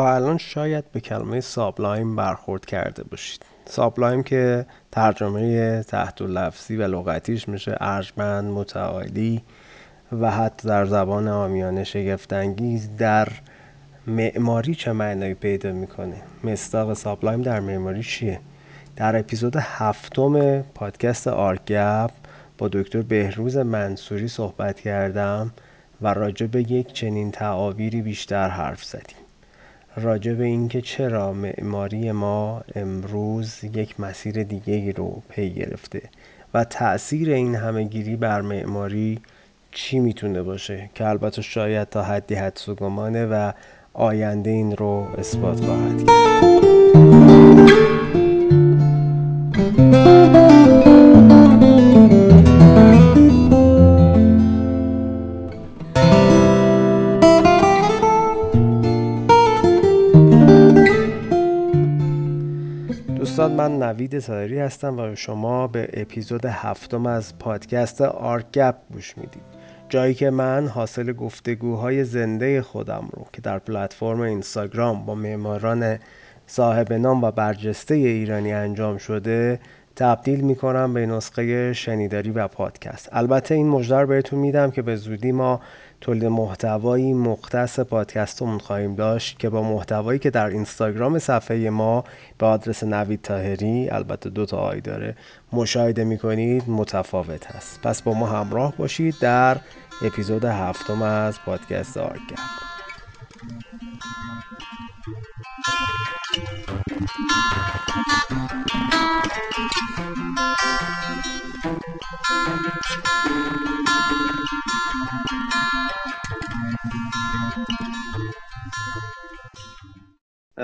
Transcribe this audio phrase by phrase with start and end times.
[0.00, 3.42] الان شاید به کلمه sublime برخورد کرده باشید.
[3.64, 9.42] sublime که ترجمه تحت لفظی و لغتیش میشه ارجمند متعالی
[10.20, 13.28] و حتی در زبان عامیانه شگفتانگیز در
[14.06, 18.40] معماری چه معنایی پیدا می‌کنه؟ مصداق sublime در معماری چیه؟
[18.96, 22.10] در اپیزود هفتم پادکست آرگپ
[22.58, 25.50] با دکتر بهروز منصوری صحبت کردم
[26.02, 29.25] و راجع به یک چنین تعابیری بیشتر حرف زدیم.
[29.96, 36.02] راجع به اینکه چرا معماری ما امروز یک مسیر دیگه رو پی گرفته
[36.54, 39.20] و تأثیر این همهگیری بر معماری
[39.70, 43.52] چی می‌تونه باشه که البته شاید تا حدی حدس و گمانه و
[43.94, 46.46] آینده این رو اثبات خواهد کرد.
[63.56, 69.42] من نوید صدری هستم و شما به اپیزود هفتم از پادکست آرگپ گوش می‌دید.
[69.88, 75.98] جایی که من حاصل گفتگوهای زنده خودم رو که در پلتفرم اینستاگرام با معماران
[76.46, 79.60] صاحب نام و برجسته ایرانی انجام شده
[79.96, 83.08] تبدیل می‌کنم به نسخه شنیداری و پادکست.
[83.12, 85.60] البته این مجدر بهتون میدم که به زودی ما
[86.00, 92.04] تولید محتوایی مختص پادکستمون خواهیم داشت که با محتوایی که در اینستاگرام صفحه ما
[92.38, 95.16] به آدرس نوید تاهری البته دو تا آی داره
[95.52, 97.80] مشاهده می‌کنید متفاوت هست.
[97.82, 99.56] پس با ما همراه باشید در
[100.02, 102.38] اپیزود هفتم از پادکست آرگپ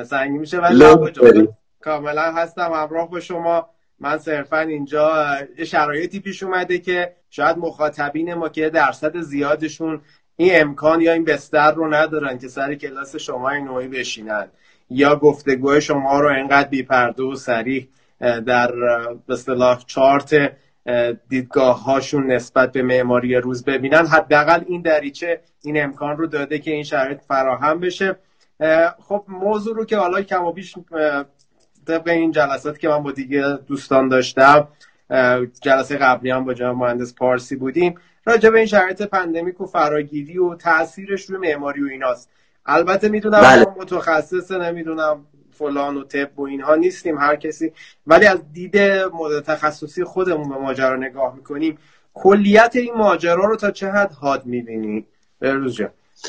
[0.04, 0.58] سنگی میشه.
[0.58, 1.48] ولی
[1.80, 3.68] کاملا هستم همراه با شما.
[4.00, 10.00] من صرفا اینجا یه شرایطی پیش اومده که شاید مخاطبین ما که درصد زیادشون
[10.36, 14.48] این امکان یا این بستر رو ندارن که سر کلاس شما این نوعی بشینن.
[14.90, 17.88] یا گفتگوهای شما رو انقدر بیپرده و سریح
[18.20, 18.72] در
[19.26, 20.52] به اصطلاح چارت
[21.28, 24.06] دیدگاه هاشون نسبت به معماری روز ببینن.
[24.06, 28.16] حداقل این دریچه این امکان رو داده که این شرایط فراهم بشه.
[28.98, 30.74] خب موضوع رو که حالا کم و بیش
[31.86, 34.68] طبق این جلسات که من با دیگه دوستان داشتم
[35.62, 40.38] جلسه قبلی هم با جناب مهندس پارسی بودیم راجع به این شرایط پندمیک و فراگیری
[40.38, 42.30] و تاثیرش روی معماری و ایناست.
[42.66, 43.66] البته می‌دونم بله.
[43.76, 47.72] متخصص نمی‌دونم فلان و طب و اینها نیستیم هر کسی.
[48.06, 48.76] ولی از دید
[49.40, 51.78] تخصصی خودمون به ماجرا نگاه می‌کنیم
[52.14, 55.06] کلیت این ماجرا رو تا چه حد حاد می‌بینی؟
[55.40, 55.80] بروز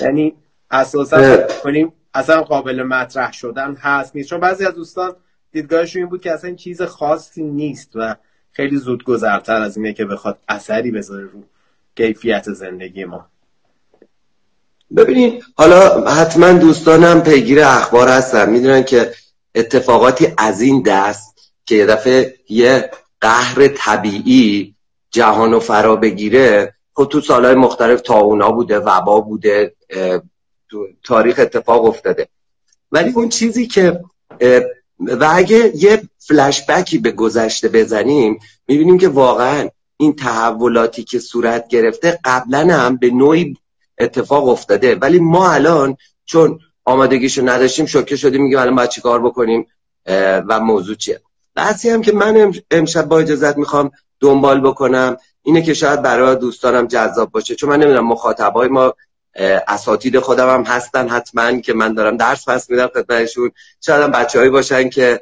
[0.02, 0.36] یعنی
[0.72, 4.30] اساسا کنیم اصلا قابل مطرح شدن هست نیست.
[4.30, 5.16] چون بعضی از دوستان
[5.52, 8.16] دیدگاهشون این بود که اصلا چیز خاصی نیست و
[8.52, 11.44] خیلی زود گذرتر از اینه که بخواد اثری بذاره رو
[11.96, 13.28] کیفیت زندگی ما.
[14.98, 18.50] ببینید حالا حتما دوستانم پیگیر اخبار هستن.
[18.50, 19.12] می‌دونن که
[19.56, 22.92] اتفاقاتی از این دست که یه دفعه یه
[23.22, 24.76] قهر طبیعی
[25.12, 29.76] جهان و فرا بگیره خب تو سالهای مختلف تاونا بوده وبا بوده
[30.74, 32.28] تو تاریخ اتفاق افتاده.
[32.92, 34.00] ولی اون چیزی که
[35.00, 42.20] و اگه یه فلشبکی به گذشته بزنیم می‌بینیم که واقعا این تحولاتی که صورت گرفته
[42.26, 43.58] قبلا هم به نوعی
[43.98, 44.96] اتفاق افتاده.
[44.96, 49.68] ولی ما الان چون آمادگیشو نداشتیم شوکه شدیم میگیم الان باید چیکار بکنیم
[50.48, 51.22] و موضوع چیه؟
[51.56, 56.88] بحثی هم که من امشب با اجازت می‌خوام دنبال بکنم اینه که شاید برای دوستانم
[56.88, 57.56] جذاب باشه.
[57.56, 58.94] چون من نمی‌دونم مخاطبای ما
[59.68, 63.52] اساتید خودم هم هستن حتما که من دارم درس پس میدم خدمتشون.
[63.82, 65.22] شاید هم بچههایی باشن که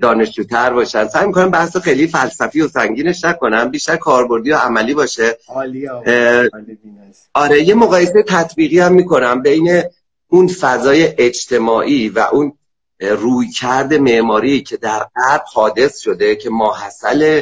[0.00, 1.08] دانشجوتر باشن.
[1.08, 5.38] سعی می‌کنم بحث خیلی فلسفی و سنگینش نکنم بیشتر کاربردی و عملی باشه.
[7.34, 9.82] آره یه مقایسه تطبیقی هم می‌کنم بین
[10.28, 12.52] اون فضای اجتماعی و اون
[13.00, 17.40] روی کرد معماری که در غرب حادث شده که ماحصل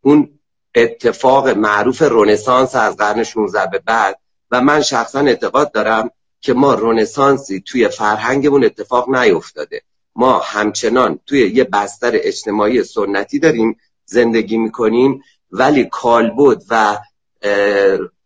[0.00, 0.38] اون
[0.74, 4.18] اتفاق معروف رونسانس از قرن 16 به بعد
[4.50, 6.10] و من شخصا اعتقاد دارم
[6.40, 9.82] که ما رونسانسی توی فرهنگمون اتفاق نیفتاده.
[10.14, 16.98] ما همچنان توی یه بستر اجتماعی سنتی داریم زندگی می‌کنیم ولی کالبد و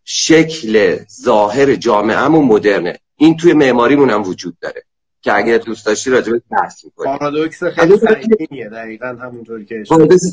[0.05, 2.99] شکل ظاهر جامعهمون مدرنه.
[3.17, 4.83] این توی معماریمون هم وجود داره
[5.21, 9.85] که اگر دوست داشتی راجع به بحث می‌کنیم پارادوکس خیلی سنگینیه دقیقاً همونطوری که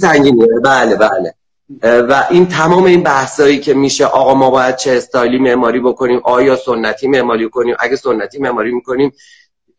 [0.02, 0.48] سنگینیه.
[0.64, 1.34] بله بله.
[1.84, 6.56] و این تمام این بحثایی که میشه آقا ما باید چه استایلی معماری بکنیم آیا
[6.56, 9.12] سنتی معماری کنیم؟ اگه سنتی معماری می‌کنیم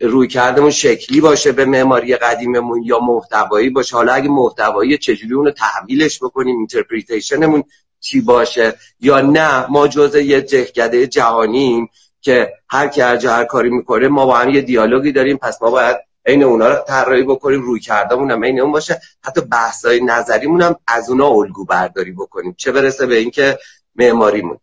[0.01, 3.97] رویکردمون شکلی باشه به معماری قدیممون یا محتوایی باشه.
[3.97, 7.65] حالا اگه محتوایی چجوری اونو تأویلش بکنیم interpretation مون
[8.01, 11.89] چی باشه یا نه ما جزء یه جهگده جهانیم
[12.21, 15.71] که هر کی هر هر کاری می‌کنه ما با هم یه دیالوگی داریم پس ما
[15.71, 15.97] باید
[16.27, 19.01] عین اونا رو طراحی بکنیم روی کردمون هم عین اون باشه.
[19.23, 22.55] حتی بحثای نظریمون هم از اونا الگو برداری بکنیم.
[22.59, 23.59] چه برسه به اینکه
[23.95, 24.59] معماریمون.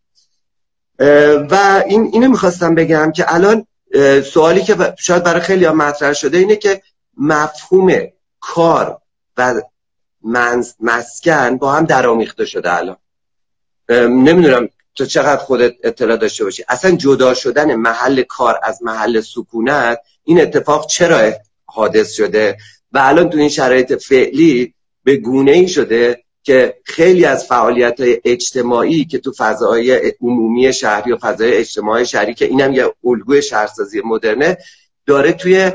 [1.50, 3.68] و این اینو می‌خواستم بگم که الان
[4.33, 6.81] سوالی که شاید برای خیلی ها مطرح شده اینه که
[7.18, 8.07] مفهوم
[8.39, 8.98] کار
[9.38, 9.62] و
[10.80, 12.98] مسکن با هم درامیخته شده الان.
[13.89, 16.63] نمی‌دونم تو چقدر خودت اطلاع داشته باشی.
[16.69, 21.33] اصلا جدا شدن محل کار از محل سکونت این اتفاق چرا
[21.67, 22.57] حادث شده
[22.91, 24.73] و الان تو این شرایط فعلی
[25.03, 31.11] به گونه ای شده که خیلی از فعالیت های اجتماعی که تو فضای عمومی شهری
[31.11, 34.57] و فضای اجتماعی شهری که اینم یه الگوی شهرسازی مدرنه
[35.05, 35.71] داره توی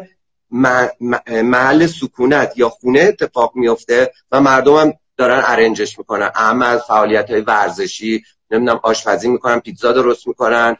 [1.42, 6.30] محل سکونت یا خونه اتفاق میفته و مردم هم دارن arrange ش می‌کنن.
[6.34, 10.76] اما از فعالیت های ورزشی نمی‌دونم آشپزی می‌کنن پیتزا درست می‌کنن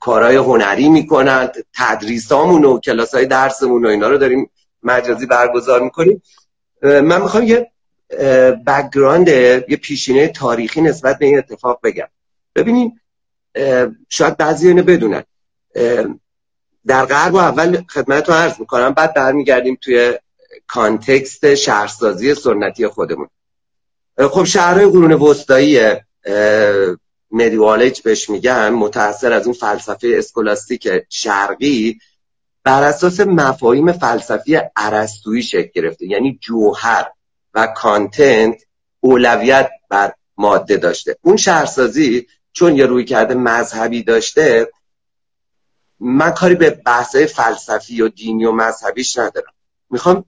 [0.00, 4.50] کارهای هنری می‌کنن تدریسامون و کلاس های درسمون و اینا رو داریم
[4.82, 6.22] مجازی برگزار می‌کنیم.
[6.82, 7.70] من می‌خوام یه
[8.66, 12.08] background یه پیشینه تاریخی نسبت به این اتفاق بگم.
[12.54, 13.00] ببینین
[14.08, 15.24] شاید بعضی اینو بدونن.
[16.86, 20.18] در غرب و اول خدمتتون عرض می‌کنم بعد برمیگردیم توی
[20.66, 23.28] context شهرسازی سنتی خودمون.
[24.18, 25.80] خب شهرهای قرون وسطایی
[27.30, 31.98] medieval age بهش میگن متأثر از اون فلسفه اسکولاستیک شرقی
[32.64, 37.06] بر اساس مفاهیم فلسفی ارسطویی شکل گرفته یعنی جوهر
[37.54, 38.62] و کانتنت
[39.00, 41.16] اولویت بر ماده داشته.
[41.22, 44.68] اون شهرسازی چون یه روی کرده مذهبی داشته
[46.00, 49.52] من کاری به بحثای فلسفی و دینی و مذهبیش ندارم.
[49.90, 50.24] می‌خوام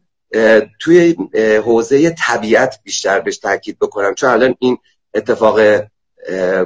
[0.78, 1.16] توی
[1.64, 4.78] حوزه طبیعت بیشتر بهش تاکید بکنم چون الان این
[5.14, 5.60] اتفاق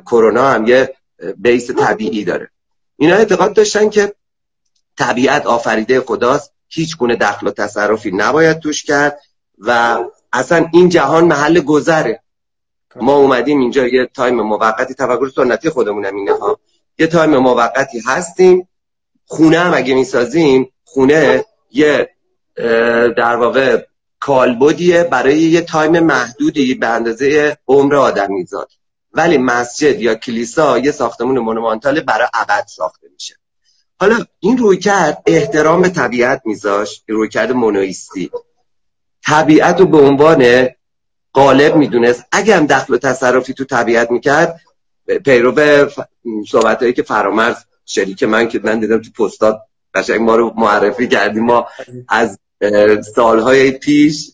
[0.07, 0.95] کرونا هم یه
[1.37, 2.51] بیس طبیعی داره.
[2.97, 4.15] اینا اعتقاد داشتن که
[4.99, 9.21] طبیعت آفریده خداست هیچ گونه دخل و تصرفی نباید توش کرد
[9.59, 9.99] و
[10.33, 12.23] اصلا این جهان محل گذره.
[12.97, 16.59] ما اومدیم اینجا یه time موقتی تفکر سنتی خودمون اینه ها
[16.99, 18.69] یه time موقتی هستیم
[19.27, 22.11] خونه هم اگه می‌سازیم خونه یه
[23.17, 23.85] در واقع
[24.21, 28.69] کالبدیه برای یه time محدودی به اندازه عمر آدم زاد
[29.13, 33.37] ولی مسجد یا کلیسا یه ساختمون monumental برای ابد ساخته میشه.
[34.01, 38.31] حالا این رویکرد احترام به طبیعت میذاشت رویکرد مونیستی
[39.25, 40.69] طبیعت رو به عنوان
[41.35, 42.25] غالب می‌دونست.
[42.33, 44.61] اگه هم دخل و تصرفی تو طبیعت می‌کرد
[45.25, 45.93] پیرو به
[46.49, 47.57] صحبت هایی که فرامرز
[47.87, 49.61] شریک من که من دیدم تو پستات
[49.95, 51.67] قشنگ ما رو معرفی کردیم ما
[52.09, 52.39] از
[53.15, 54.31] سالهای پیش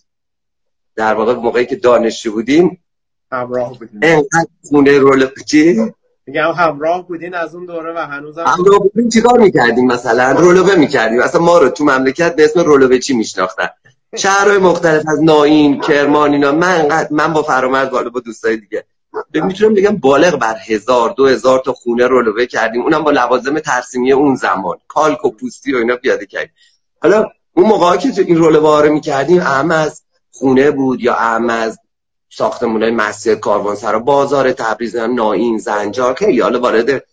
[0.96, 2.84] در واقع موقعی که دانشجو بودیم
[3.32, 5.92] همراه بودیم انقدر خونه رول چی؟
[6.26, 11.20] میگم همراه بودین از اون دوره و هنوز همراه بودیم چیکار می‌کردیم مثلا؟ رولوه می‌کردیم.
[11.20, 13.69] اصلا ما رو تو مملکت به اسم رولوه چی میشناختن؟
[14.16, 16.52] شهرهای مختلف از ناین کرمان اینا.
[16.52, 18.84] من من با فرامرز بالا با دوستای دیگه.
[19.34, 22.82] می‌تونم بگم بالغ بر هزار دو هزار تا خونه رولوه کردیم.
[22.82, 24.76] اونم با لوازم ترسیمی اون زمان.
[24.88, 26.52] کالک و پوستی و اینا پیاده کردیم.
[27.02, 31.78] حالا اون موقع که این رولوه رو می‌کردیم اهم از خونه بود یا اهم از
[32.38, 37.04] ساختمون مسجد کاروانسرا بازار تبریز ناین زنجار خیلی حالا وارد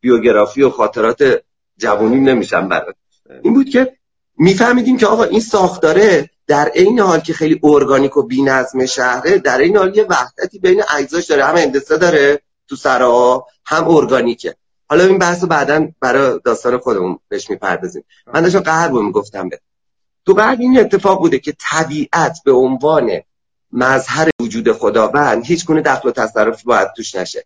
[0.00, 1.42] بیوگرافی و خاطرات
[1.78, 2.94] جوانی نمیشم برات.
[3.42, 3.92] این بود که
[4.38, 9.58] میفهمیدیم که آقا این ساختاره در این حال که خیلی ارگانیک و بی‌نظم شهره در
[9.58, 14.54] این حال یه وحدتی بین اجزاش داره هم هندسه داره تو سرها هم ارگانیکه.
[14.88, 18.04] حالا این بحث بعدا برای داستان خودمون بهش می‌پردازیم.
[18.34, 19.60] من داشتم قهر رو می‌گفتم به.
[20.26, 23.10] تو بعد این اتفاق بوده که طبیعت به عنوان
[23.72, 27.44] مظهر وجود خداوند هیچ گونه دخل و تصرفی باید توش نشه.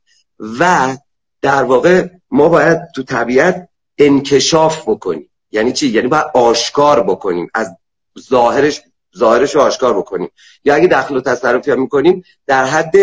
[0.61, 0.97] و
[1.43, 3.69] در واقع ما باید تو طبیعت
[3.99, 5.31] انکشاف بکنیم.
[5.51, 7.51] یعنی چی؟ یعنی باید آشکار بکنیم.
[7.55, 7.77] از
[8.21, 8.83] ظاهرش
[9.19, 10.29] ظاهرش رو آشکار بکنیم.
[10.65, 12.95] یا اگه دخل و تصرفی هم می‌کنیم در حد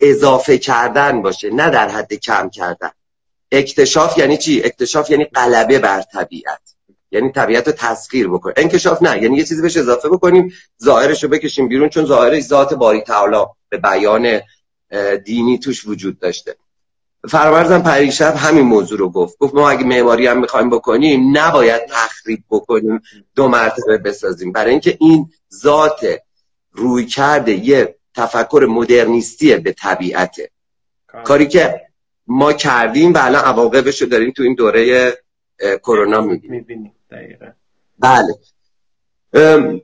[0.00, 2.90] اضافه کردن باشه نه در حد کم کردن.
[3.52, 6.69] اکتشاف یعنی چی؟ اکتشاف یعنی غلبه بر طبیعت.
[7.10, 8.54] یعنی طبیعت رو تسخیر بکنیم.
[8.58, 10.52] انکشاف نه یعنی یه چیزی بهش اضافه بکنیم
[10.82, 14.40] ظاهرش رو بکشیم بیرون چون ظاهرش ذات باری تعالی به بیان
[15.24, 16.56] دینی توش وجود داشته.
[17.28, 19.38] فرورزم پریشب همین موضوع رو گفت.
[19.38, 23.02] گفت ما اگه معماری هم می‌خوایم بکنیم نباید تخریب بکنیم
[23.34, 24.52] دو مرتبه بسازیم.
[24.52, 26.06] برای اینکه این ذات
[26.72, 30.50] روی کرده یه تفکر مدرنیستی به طبیعته
[31.24, 31.80] کاری که
[32.26, 35.12] ما کردیم و الان عواقبش رو داریم تو این دوره
[35.82, 36.92] کرونا می‌بینیم.
[37.10, 37.46] دقیقا.
[37.98, 38.34] بله.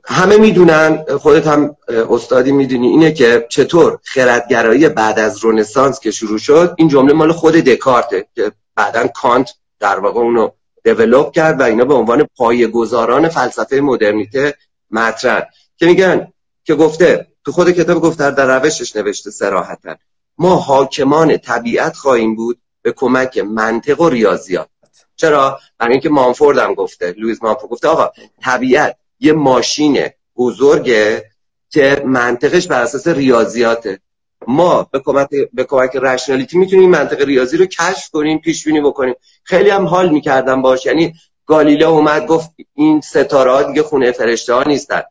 [0.05, 1.75] همه می‌دونن خودت هم
[2.09, 7.31] استادی می‌دونی اینه که چطور خردگرایی بعد از رونسانس که شروع شد این جمله مال
[7.31, 10.49] خود دکارته که بعدا کانت در واقع اونو
[10.83, 14.53] دیولوب کرد و اینا به عنوان پایه‌گذاران فلسفه مدرنیته
[14.91, 15.47] مطرح.
[15.77, 16.27] که میگن
[16.63, 19.95] که گفته تو خود کتاب گفته در روشش نوشته سراحتا
[20.37, 24.69] ما حاکمان طبیعت خواهیم بود به کمک منطق و ریاضیات.
[25.17, 31.25] چرا؟ برای اینکه مانفورد هم گفته لویز مانفورد گفته آقا طبیعت یه ماشین بزرگه
[31.69, 33.99] که منطقش بر اساس ریاضیاته.
[34.47, 39.15] ما به کمک به کمک رشنالیتی می‌تونیم منطق ریاضی رو کشف کنیم پیش بینی بکنیم.
[39.43, 41.13] خیلی هم حال می‌کردم باش یعنی
[41.45, 45.01] گالیله اومد گفت این ستاره ها دیگه خونه فرشته ها نیستن.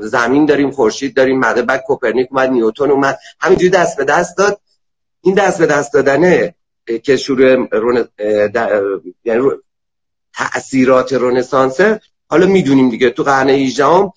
[0.00, 3.18] زمین داریم خورشید داریم مده بعد کوپرنیک اومد نیوتن اومد.
[3.40, 4.60] همینجوری دست به دست داد.
[5.22, 6.54] این دست به دست دادنه
[7.02, 8.08] که شروع رون...
[9.24, 9.50] یعنی
[10.34, 14.12] تأثیرات رنسانسه حالا می‌دونیم دیگه تو قرن 18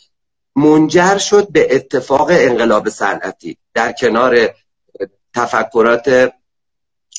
[0.56, 4.50] منجر شد به اتفاق انقلاب صنعتی در کنار
[5.34, 6.34] تفکرات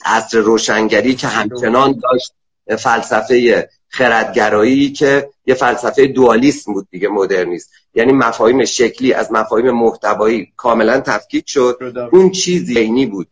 [0.04, 2.33] عصر روشنگری که همچنان داشت
[2.78, 10.52] فلسفه خردگرایی که یه فلسفه دوالیسم بود دیگه مدرنیست یعنی مفاهیم شکلی از مفاهیم محتوایی
[10.57, 12.09] کاملا تفکیک شد.
[12.12, 13.28] اون چیزی اینی بود.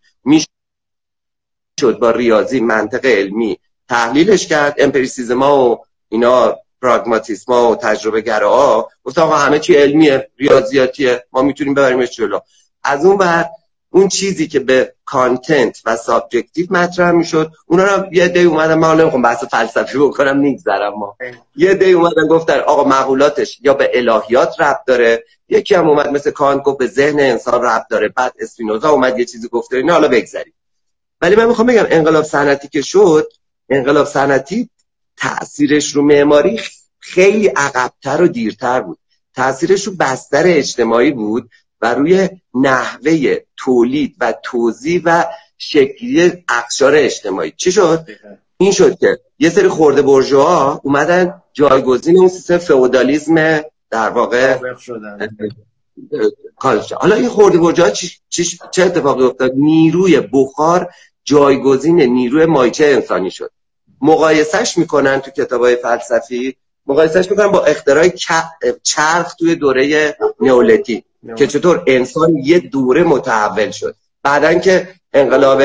[1.78, 3.58] شد با ریاضی منطق علمی
[3.88, 4.74] تحلیلش کرد.
[4.78, 11.74] امپریسیسما و اینا پراگماتیسما و تجربه گراها گفت آقا همه چی علمیه ریاضیاتیه ما می‌تونیم
[11.74, 12.38] ببریمش جلو.
[12.84, 13.50] از اون بعد
[13.90, 19.00] اون چیزی که به content و subjective مطرح می‌شد اونا رو یه عده‌ای اومدن من
[19.00, 21.16] نمی‌خوام بحث فلسفی بکنم میگذرم ما.
[21.56, 26.30] یه عده‌ای اومدن گفتن آقا مقولاتش یا به الهیات ربط داره یکی هم اومد مثل
[26.30, 28.08] کانت گفت به ذهن انسان ربط داره.
[28.08, 30.52] بعد اسپینوزا اومد یه چیزی گفته اینا حالا بگذریم.
[31.20, 33.32] ولی من می‌خوام بگم انقلاب صنعتی که شد
[33.68, 34.70] انقلاب صنعتی
[35.16, 36.60] تاثیرش رو معماری
[36.98, 38.98] خیلی عقبتر و دیرتر بود.
[39.34, 45.24] تاثیرش رو بستر اجتماعی بود و روی نحوه تولید و توضیح و
[45.58, 47.52] شکلی اقشار اجتماعی.
[47.56, 48.06] چی شد؟
[48.56, 54.58] این شد که یه سری خورده برجوها اومدن جایگزین اون سیستم فئودالیسم در واقع
[57.00, 57.90] حالا این خورده برجوها
[58.70, 60.90] چه اتفاقی افتاد؟ نیروی بخار
[61.24, 63.50] جایگزین نیروی مایچه انسانی شد.
[64.00, 68.08] مقایسش می‌کنن تو کتاب های فلسفی مقایسش می‌کنن با اختراع
[68.82, 71.04] چرخ توی دوره نئولیتیک
[71.36, 73.94] که چطور انسان یه دوره متحول شد.
[74.22, 75.62] بعدا که انقلاب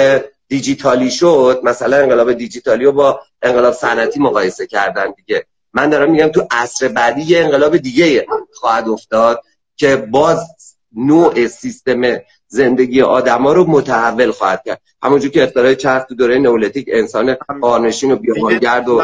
[0.47, 5.45] دیجیتالی شد مثلا انقلاب دیجیتالی رو با انقلاب صنعتی مقایسه کردن دیگه.
[5.73, 9.41] من دارم میگم تو عصر بعدی یه انقلاب دیگه خواهد افتاد.
[9.75, 10.39] که باز
[10.95, 12.01] نوع سیستم
[12.47, 14.81] زندگی آدما رو متحول خواهد کرد.
[15.03, 19.01] همونجور که اختراع چرخ تو دوره نئولیتیک انسان قارنشین و بیابانگرد و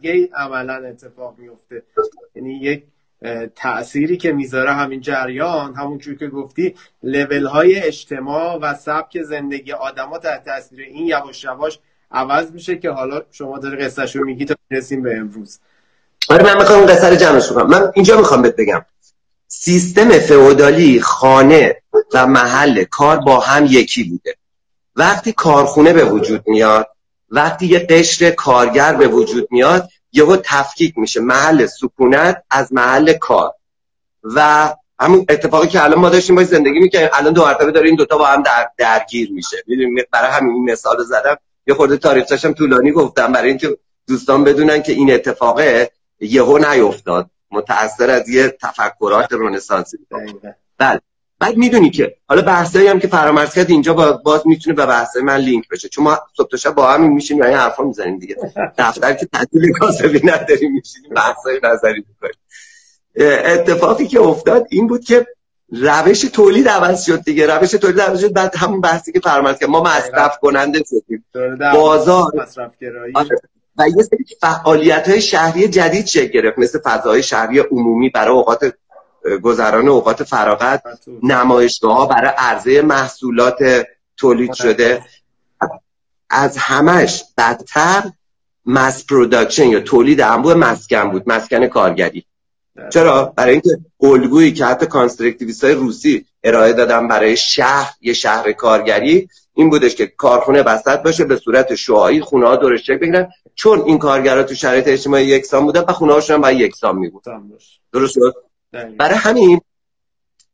[0.00, 1.82] دیگه عملا اتفاق میفته
[2.34, 2.82] یعنی یک
[3.56, 10.18] تأثیری که می‌ذاره همین جریان همونجور که گفتی لول های اجتماع و سبک زندگی آدما
[10.18, 11.78] تحت تاثیر این یواش یواش
[12.12, 15.58] عوض میشه که حالا شما داره قصهش رو میگی تا برسیم به امروز.
[16.30, 17.66] آره من می‌خوام قصه رو جمعش کنم.
[17.66, 18.84] من اینجا می‌خوام بهت بگم.
[19.52, 21.82] سیستم فئودالی خانه
[22.14, 24.36] و محل کار با هم یکی بوده.
[24.96, 26.88] وقتی کارخونه به وجود میاد
[27.30, 31.20] وقتی یه قشر کارگر به وجود میاد یهو تفکیک میشه.
[31.20, 33.52] محل سکونت از محل کار.
[34.22, 34.68] و
[35.00, 38.18] همون اتفاقی که الان ما داشتیم باید زندگی می‌کنیم الان دو مرتبه داره این دوتا
[38.18, 39.56] با هم در درگیر میشه.
[40.12, 41.36] برای همین مثال زدم.
[41.66, 45.90] یه خورده تاریخش طولانی گفتم برای اینکه دوستان بدونن که این اتفاقه
[46.20, 47.30] یهو نیفتاد.
[47.50, 49.98] متأثر از یه تفکرات رنسانسی.
[50.78, 51.00] بله.
[51.38, 55.36] بعد می‌دونی که حالا بحثایی هم که فرامرز کرد اینجا باز می‌تونه به بحث من
[55.36, 55.88] لینک بشه.
[55.88, 58.36] چون ما صبح شب با هم میشیم این حرفا می‌زنیم دیگه.
[58.78, 62.34] دفتر که تعطیل کاسبی نداریم میشیم بحثای نظری می‌کنیم.
[63.44, 65.26] اتفاقی که افتاد این بود که
[65.72, 67.46] روش تولید عوض شد دیگه.
[67.46, 69.70] روش تولید عوض شد بعد همون بحثی که فرامرز کرد.
[69.70, 71.24] ما مصرف کننده شدیم
[71.72, 72.32] بازار.
[73.14, 73.28] آره.
[73.80, 78.74] و یه سری فعالیت های شهری جدید شکل گرفت؟ مثل فضای شهری عمومی برای اوقات
[79.42, 80.82] گذران اوقات فراغت
[81.22, 85.04] نمایشگاه ها برای عرضه محصولات تولید شده.
[86.30, 88.02] از همش بدتر
[88.66, 92.24] mass production یا تولید انبوه مسکن بود مسکن کارگری.
[92.92, 93.70] چرا؟ برای اینکه
[94.00, 99.28] الگویی که حتی constructivist های روسی ارائه دادن برای شهر یه شهر کارگری
[99.60, 103.82] این بودش که کارخونه وسط باشه به صورت شعاعی خونه ها دورش شکل بگیرن چون
[103.86, 107.10] این کارگرا تو شرایط اجتماعی یکسان بودن و خونه هاشون هم باید یکسان می‌بود
[107.92, 108.34] درست شد؟
[108.98, 109.60] برای همین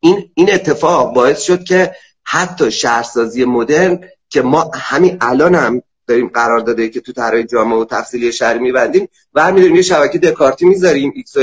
[0.01, 1.95] این این اتفاق باعث شد که
[2.25, 7.79] حتی شهرسازی مدرن که ما همین الان هم داریم قرار داده که تو طرح جامع
[7.79, 11.41] و تفصیلی شهری میبندیم برمیداریم یه شبکه دکارتی می‌ذاریم x و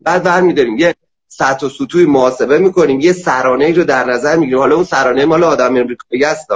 [0.00, 0.94] بعد برمیداریم یه
[1.28, 4.58] سطح و سطوح محاسبه می‌کنیم یه سرانه رو در نظر می‌گیریم.
[4.58, 6.46] حالا اون سرانه مال آدم امریکایی است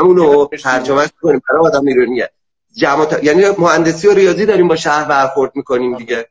[0.00, 1.42] رو ترجمه کنیم.
[1.48, 2.30] برای آدم ایرانیه
[2.76, 6.28] جمع یعنی مهندسی و ریاضی داریم با شهر برخورد می‌کنیم دیگه.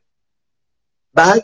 [1.13, 1.43] بعد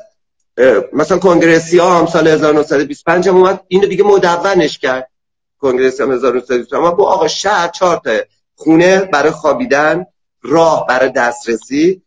[0.94, 5.10] مثلا کنگرسی ها هم سال 1925 هم اومد اینو دیگه مدونش کرد.
[5.60, 8.20] کنگرسی هم 1925 اما با آقا شهر چهار تا
[8.56, 10.06] خونه برای خوابیدن
[10.42, 12.02] راه برای دسترسی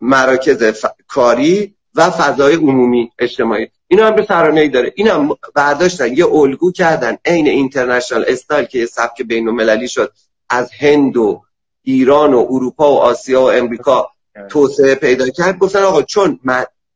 [0.00, 3.68] مراکز کاری و فضای عمومی اجتماعی.
[3.88, 4.92] اینا هم به سرانه ای داره.
[4.96, 10.12] اینا برداشتن یه الگو کردن عین اینترنشنال استایل که یه سبک بین المللی شد
[10.48, 11.42] از هند و
[11.82, 14.10] ایران و اروپا و آسیا و امریکا
[14.50, 15.58] توسعه پیدا کرد.
[15.58, 16.40] گفتن آقا چون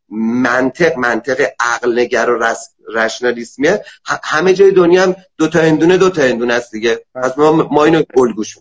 [0.08, 2.54] منطق منطق عقل نگر و
[2.94, 3.84] رشنالیسمیه
[4.22, 7.04] همه جای دنیا هم دو تا هندونه دو تا هندونه است دیگه.
[7.14, 8.58] پس ما, ما اینو الگوش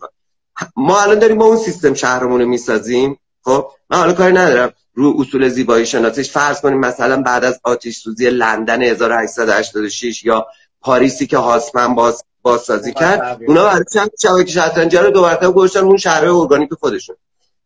[0.75, 3.19] ما الان داریم با اون سیستم شهرمون رو می‌سازیم.
[3.43, 4.73] خب من حالا کاری ندارم.
[4.93, 10.47] رو اصول زیبایی شناسیش فرض کنیم مثلا بعد از آتیش سوزی لندن 1886 یا
[10.81, 15.79] پاریسی که هاسمن باز بازسازی کرد اونا برای چند شبکه شطرنجی رو دو مرتبه گذاشتن
[15.79, 17.15] اون شهرهای ارگانیک خودشون.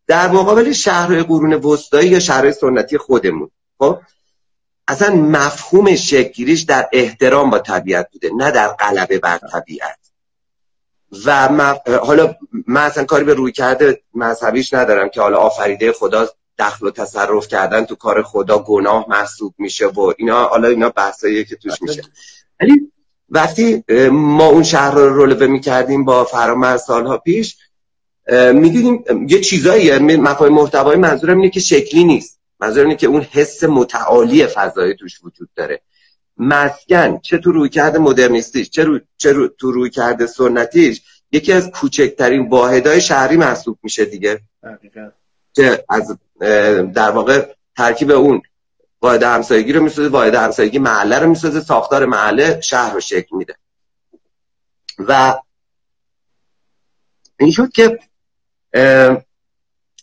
[0.07, 3.49] در مقابل شهرهای قرون وسطایی یا شهرهای سنتی خودمون.
[3.79, 3.99] خب
[4.87, 10.02] اصلا مفهوم شکلگیریش در احترام با طبیعت بوده نه در غلبه بر طبیعت.
[11.25, 12.35] و حالا
[12.67, 16.27] من اصلا کاری به روی کرده مذهبیش ندارم که حالا آفریده خدا
[16.59, 21.43] دخل و تصرف کردن تو کار خدا گناه محسوب میشه و اینا حالا اینا بحثاییه
[21.43, 22.01] که توش میشه.
[22.61, 22.91] ولی
[23.29, 27.57] وقتی ما اون شهر رو رولوه می‌کردیم با فرامرز سالها پیش
[28.53, 32.39] می‌دیدیم یه چیزایی مفاهیم محتوای منظورم اینه که شکلی نیست.
[32.59, 35.81] منظورم اینه که اون حس متعالی فضایی توش وجود داره.
[36.37, 38.99] مسکن چه تو روی کرده مدرنیستیش چه, رو...
[39.17, 39.47] چه رو...
[39.47, 44.41] تو روی کرده سنتیش یکی از کوچکترین واحدهای شهری محسوب میشه دیگه.
[45.53, 46.17] که از
[46.93, 48.41] در واقع ترکیب اون
[49.01, 53.55] واحد همسایگی رو می‌سازه واحد همسایگی محله رو می‌سازه ساختار محله شهر رو شکل میده.
[54.99, 55.35] و
[57.39, 57.99] این شد که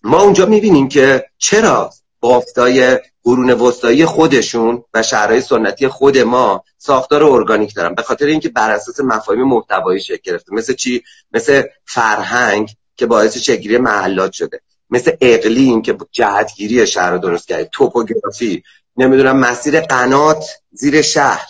[0.02, 7.24] ما اونجا می‌بینیم که چرا بافتای قرون وسطایی خودشون و شهرهای سنتی خود ما ساختار
[7.24, 7.94] ارگانیک دارن.
[7.94, 10.54] به خاطر اینکه بر اساس مفاهیم محتوایی شکل گرفته.
[10.54, 11.02] مثل چی؟
[11.32, 14.60] مثل فرهنگ که باعث شکلی محلات شده.
[14.90, 17.68] مثل اقلیم که جهتگیری شهر رو درست کرده.
[17.72, 18.62] توپوگرافی.
[18.96, 21.46] نمی‌دونم مسیر قنات زیر شهر.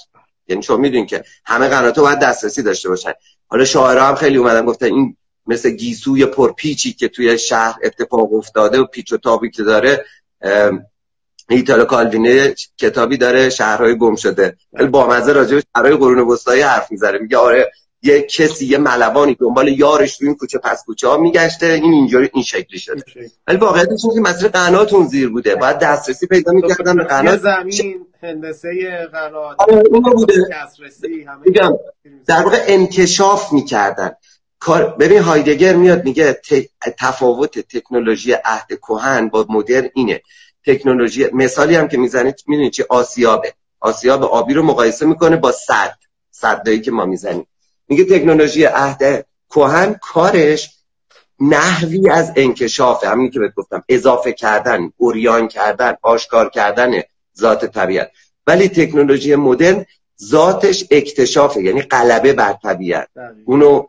[0.48, 3.12] یعنی شما می‌دونین که همه قنات باید دسترسی داشته باشن.
[3.46, 8.78] حالا شاعرها هم خیلی اومدن گفتن این مثل گیسوی پرپیچی که توی شهر اتفاق افتاده
[8.78, 10.04] و پیچ و تابی که داره
[11.50, 14.56] ایتالو کالوینه کتابی داره شهرهای گم شده.
[14.72, 17.18] ولی با مزه راجع به شهرهای قرون وسطایی حرف می‌زنه.
[17.18, 21.66] میگه آره یه کسی یه ملوانی دنبال یارش تو این کوچه پس کوچه ها میگشته.
[21.66, 23.02] این اینجوری این شکلی شده.
[23.46, 25.54] ولی واقعیتش اینه که مسیر قناتون زیر بوده.
[25.54, 27.40] باید دسترسی پیدا می‌کردن به قنات.
[27.40, 28.68] زمین هندسه
[29.12, 30.34] قنات آره، بوده.
[32.26, 34.10] در واقع انکشاف می‌کردن.
[34.58, 36.40] کار ببین هایدگر میاد میگه
[36.98, 40.22] تفاوت تکنولوژی عهد کهن با مدرن اینه.
[40.66, 41.26] تکنولوژی.
[41.32, 43.54] مثالی هم که می‌زنید می‌دونید چی؟ آسیابه.
[43.80, 45.94] آسیاب آبی رو مقایسه می‌کنه با صد
[46.30, 47.46] صدایی که ما می‌زنیم.
[47.88, 50.70] میگه تکنولوژی عهد کهن کارش
[51.40, 53.08] نحوی از انکشافه.
[53.08, 53.84] همین که بهت گفتم.
[53.88, 57.02] اضافه کردن اوریان کردن آشکار کردن
[57.38, 58.10] ذات طبیعت.
[58.46, 59.86] ولی تکنولوژی مدرن
[60.22, 61.62] ذاتش اکتشافه.
[61.62, 63.08] یعنی غلبه بر طبیعت.
[63.44, 63.86] اونو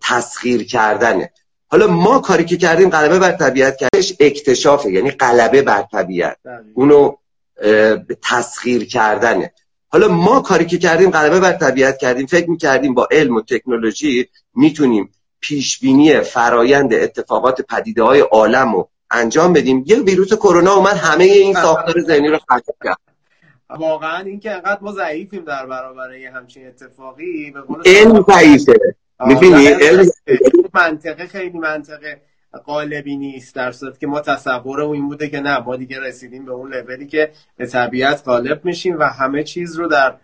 [0.00, 1.32] تسخیر کردنه.
[1.70, 6.36] حالا ما کاری که کردیم غلبه بر طبیعت کردش اکتشافه یعنی غلبه بر طبیعت.
[6.74, 7.16] اونو
[8.22, 9.52] تسخیر کردنه.
[9.88, 14.28] حالا ما کاری که کردیم غلبه بر طبیعت کردیم فکر می‌کردیم با علم و تکنولوژی
[14.54, 19.84] می‌تونیم پیشبینی فرایند اتفاقات پدیده های عالم رو انجام بدیم.
[19.86, 22.98] یه ویروس کرونا اومد همه این ساختار ذهنی رو خراب کرد.
[23.78, 28.72] واقعا اینکه انقدر ما ضعیفیم در برابر همچین اتفاقی به علم ضعیفه.
[29.26, 30.06] می‌بینی؟ علم
[30.74, 32.20] منطقه خیلی منطقه
[32.64, 36.52] قالبی نیست در صورت که ما تصور این بوده که نه ما دیگه رسیدیم به
[36.52, 40.14] اون لولی که به طبیعت غالب میشیم و همه چیز رو در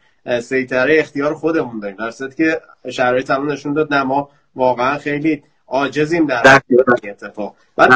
[0.40, 1.96] سیطره اختیار خودمون داریم.
[1.96, 6.61] در صورت که شرایط همون نشون داد نه ما واقعا خیلی عاجزیم در
[7.02, 7.57] این اتفاق.
[7.76, 7.92] بعد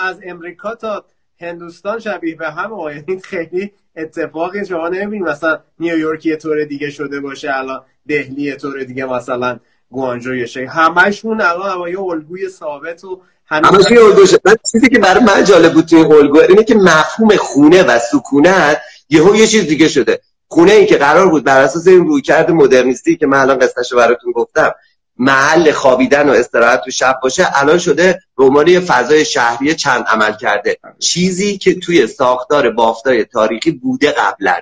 [0.00, 1.04] از امریکا تا
[1.40, 7.20] هندوستان شبیه به هم یعنی خیلی اتفاقی شما نمی‌بینید مثلا نیویورک یه طور دیگه شده
[7.20, 9.58] باشه الان دهلی یه طور دیگه مثلا
[9.90, 10.66] گوانجو یه شکل.
[10.66, 14.26] همشون الان یه الگوی ثابت و همش یه الگو
[14.72, 18.80] چیزی که برای من جالب بود توی الگو اینه که مفهوم خونه و سکونت
[19.10, 20.20] یهو یه چیز دیگه شده.
[20.48, 24.32] خونه ای که قرار بود بر اساس این رویکرد مدرنیستی که من الان قصهشو براتون
[24.32, 24.74] گفتم
[25.18, 30.04] محل خوابیدن و استراحت تو شب باشه الان شده به عنوان یه فضای شهری چند
[30.08, 30.78] عمل کرده.
[30.98, 34.56] چیزی که توی ساختار بافتای تاریخی بوده قبلا.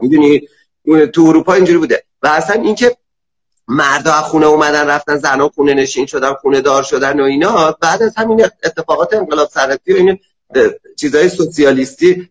[0.00, 0.48] می‌دونی؟
[1.14, 2.04] تو اروپا اینجوری بوده.
[2.22, 2.96] و اصلا اینکه
[3.68, 8.02] مردا از خونه اومدن رفتن زنها خونه نشین شدن خونه دار شدن و اینا بعد
[8.02, 10.18] از همین اتفاقات انقلاب صنعتی و این
[10.96, 12.28] چیزای سوسیالیستی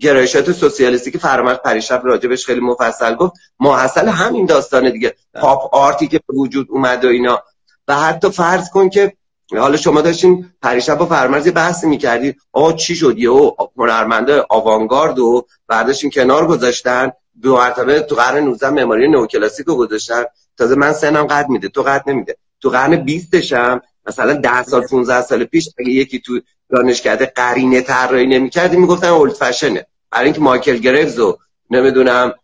[0.00, 3.32] گرایشات سوسیالیستی که فرامرز پریشب راجبش خیلی مفصل گفت.
[3.60, 5.14] ماحصل همین داستان دیگه.
[5.34, 7.42] پاپ آرتی که به وجود اومد و اینا.
[7.88, 9.12] و حتی فرض کن که
[9.52, 15.46] حالا شما داشتین پریشب با فرامرز بحث می‌کردید آ چی شد؟ یهو هنرمنده آوانگارد و
[15.68, 17.12] برداشتین کنار گذاشتن.
[17.42, 20.24] دو مرتبه تو قرن 19 معماری نوکلاسیک رو گذاشتن.
[20.58, 21.68] تازه من سنم قد میده.
[21.68, 22.36] تو قد نمیده.
[22.60, 27.80] تو قرن 20 هم مثلا 10 سال 15 سال پیش اگه یکی تو دانشکده قرینه
[27.80, 31.38] طراحی نمی‌کرد می‌گفتن اولد فشنه برای اینکه مایکل گریوز و
[31.70, 32.34] نمی‌دونم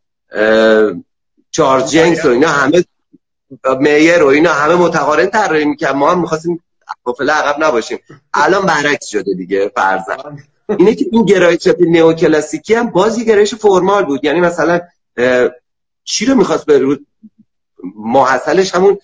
[1.51, 2.85] چارلز جنکس و اینا همه
[3.81, 6.65] میر و اینا همه متقارن طراحی می‌کرد ما هم می‌خواستیم
[7.05, 7.99] قافله عقب نباشیم.
[8.35, 10.17] الان برعکس شده دیگه فرضاً.
[10.69, 14.25] اینه که این گرایش نئوکلاسیکی هم بازی گرایش فرمال بود.
[14.25, 14.81] یعنی مثلا
[16.05, 16.97] چی رو می‌خواست به رو
[17.97, 18.99] محصلش همون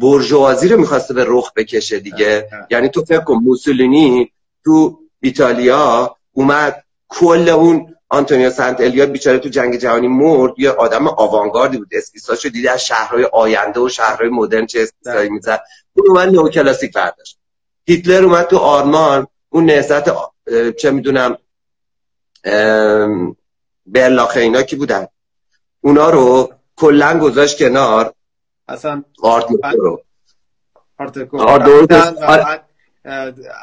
[0.00, 2.48] برجوازی رو می‌خواسته به رخ بکشه دیگه.
[2.70, 4.32] یعنی تو فکر کن موسولینی
[4.64, 11.08] تو ایتالیا اومد کل اون آنتونیو سنت الیا بیچاره تو جنگ جهانی مرد یه آدم
[11.08, 11.88] آوانگاردی بود.
[11.92, 15.60] اسکیساشو دیده از شهرهای آینده و شهرهای مدرن چه اسکیسایی می‌زد.
[15.92, 17.38] اون اومد نئوکلاسیک برداشت.
[17.86, 19.26] هیتلر اومد تو آرمان.
[19.48, 20.12] اون نهضت
[20.78, 21.38] چه می‌دونم
[23.86, 25.06] برلاخه اینا کی بودن؟
[25.80, 28.14] اونا رو کلا گذاشت کنار.
[28.68, 29.46] اصلا آرت
[29.78, 30.02] رو.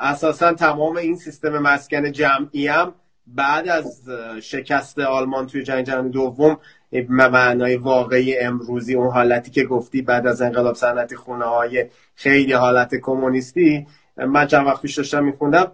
[0.02, 2.94] اساسا تمام این سیستم مسکن جمعی هم
[3.28, 4.10] بعد از
[4.42, 6.60] شکست آلمان توی جنگ جهانی دوم
[7.10, 12.96] معنای واقعی امروزی اون حالتی که گفتی بعد از انقلاب صنعتی خونه های خیلی حالت
[12.96, 15.72] کمونیستی من چند وقت پیش داشتم میخوندم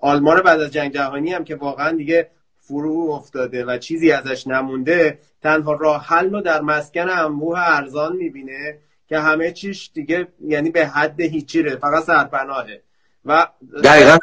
[0.00, 5.18] آلمان بعد از جنگ جهانی هم که واقعا دیگه فرو افتاده و چیزی ازش نمونده
[5.42, 8.78] تنها راه حل رو در مسکن انبوه ارزان می‌بینه.
[9.14, 12.82] که همه چیش دیگه یعنی به حد هیچیره فقط سرپناهه.
[13.24, 13.46] و
[13.84, 14.16] دقیقا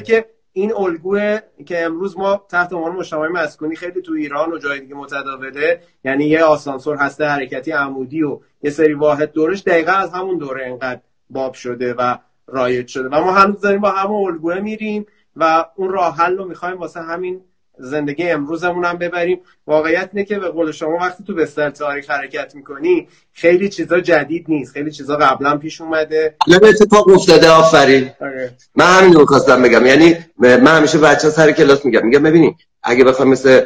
[0.00, 4.80] که این الگوه که امروز ما تحت عنوان مجتمع مسکونی خیلی تو ایران و جای
[4.80, 10.12] دیگه متداوله یعنی یه آسانسور هسته حرکتی عمودی و یه سری واحد دورش دقیقا از
[10.12, 13.08] همون دوره انقدر باب شده و رایج شده.
[13.08, 15.06] و ما هنوز داریم با همون الگوه میریم
[15.36, 17.40] و اون راه حل رو می‌خوایم واسه همین
[17.78, 19.40] زندگی امروزمون هم ببریم.
[19.66, 24.44] واقعیت اینه که به قول شما وقتی تو بستر تاریخ حرکت می‌کنی خیلی چیزا جدید
[24.48, 24.72] نیست.
[24.72, 26.36] خیلی چیزا قبلا پیش اومده.
[26.48, 28.10] نه اتفاق افتاده آفرین.
[28.20, 28.52] آره.
[28.74, 29.86] من همین رو خواستم بگم.
[29.86, 32.06] یعنی من همیشه بچه سر کلاس میگم.
[32.06, 33.64] میگم ببینید اگه بخوام مثل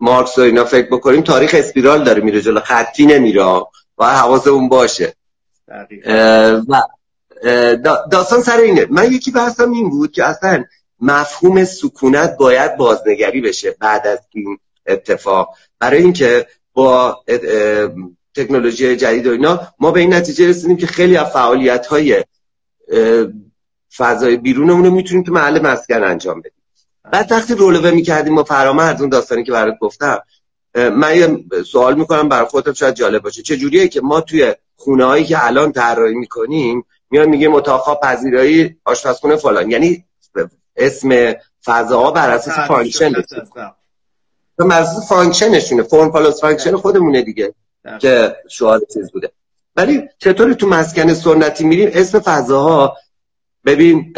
[0.00, 2.60] مارکس و اینا فکر بکنیم تاریخ اسپیرال داره میره جلو.
[2.60, 3.42] خطی نمیره
[3.98, 5.14] و حواسمون باشه.
[6.68, 6.80] و
[8.10, 8.86] داستان سر اینه.
[8.90, 10.64] من یکی بحثم این بود که اصلا
[11.02, 15.54] مفهوم سکونت باید بازنگری بشه بعد از این اتفاق.
[15.78, 17.24] برای اینکه با
[18.36, 22.24] تکنولوژی جدید و اینا ما به این نتیجه رسیدیم که خیلی از فعالیت های
[23.96, 26.62] فضای بیرونمون رو می‌تونیم تو محل مسکن انجام بدیم.
[27.12, 30.22] بعد وقتی رولوه می‌کردیم ما فرامرز اون داستانی که برات گفتم
[30.74, 33.42] من یه سوال می‌کنم برای خودم شاید جالب باشه.
[33.42, 38.76] چه جوریه که ما توی خونه هایی که الان طراحی می‌کنیم میان میگه اتاق پذیرایی
[38.84, 39.70] آشپزخونه فلان.
[39.70, 40.04] یعنی
[40.76, 43.12] اسم فضاها بر اساس function
[44.58, 47.54] بر اساس function شونه form follows function خودمونه دیگه
[48.00, 49.32] که شعار چیز بوده.
[49.76, 52.96] ولی چطوری تو مسکن سنتی میریم؟ اسم فضاها
[53.64, 54.14] ببین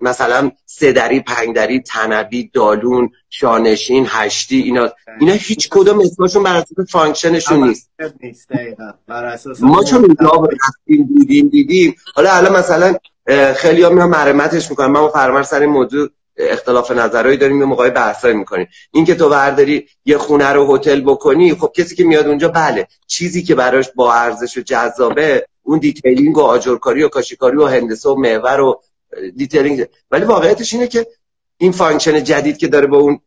[0.00, 6.56] مثلا سه دری پنج دری تنبی دالون شاه‌نشین هشتی اینا اینا هیچ کدوم اسمشون بر
[6.56, 7.90] اساس function شون نیست.
[9.60, 11.96] ما چون اینجا رفتیم بودیم دیدیم.
[12.14, 12.94] حالا الان مثلا
[13.56, 14.86] خیلی میان مرمتش می‌کنن.
[14.86, 18.68] ما فرمر سر این موضوع اختلاف نظرهایی داریم یه موقعی بحثایی می‌کنیم.
[18.90, 22.88] این که تو برداری یه خونه رو هتل بکنی خب کسی که میاد اونجا بله
[23.06, 28.08] چیزی که براش با ارزش و جذابه اون detailing و آجرکاری و کاشیکاری و هندسه
[28.08, 28.82] و محور و
[29.36, 29.86] detailing.
[30.10, 31.06] ولی واقعیتش اینه که
[31.58, 33.20] این function جدید که داره با اون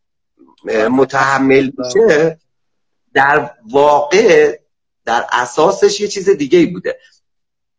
[0.91, 2.39] متحمل میشه
[3.13, 4.57] در واقع
[5.05, 6.97] در اساسش یه چیز دیگه ای بوده.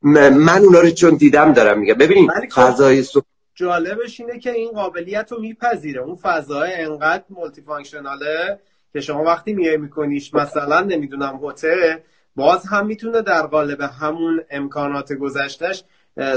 [0.05, 1.95] من اونا رو چون دیدم دارم میگم.
[1.95, 3.23] ببینید خب فضای سو...
[3.55, 6.01] جالبش اینه که این قابلیت رو میپذیره.
[6.01, 8.59] اون فضای انقدر multifunctional ه
[8.93, 11.97] که شما وقتی میای میکنیش مثلا نمی‌دونم هتل
[12.37, 15.85] باز هم می‌تونه در قالب همون امکانات گذشتهش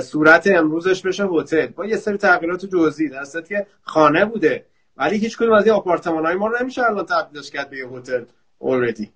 [0.03, 1.67] صورت امروزش بشه هتل.
[1.67, 3.09] با یه سری تغییرات جزئی.
[3.09, 4.65] در که خانه بوده.
[4.97, 8.23] ولی هیچ کدوم از این آپارتمان های ما رو نمیشه الان تبدیلش کرد به هتل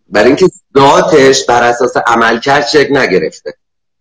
[0.10, 0.46] برای اینکه
[0.78, 3.54] ذاتش بر اساس عملکرد شکل نگرفته.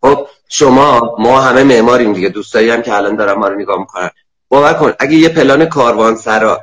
[0.03, 4.11] خب شما ما همه معماریم دیگه دوستایی هم که الان دارم ما رو نگاه می‌کنن.
[4.49, 6.61] باور کن اگه یه پلان کاروان سرا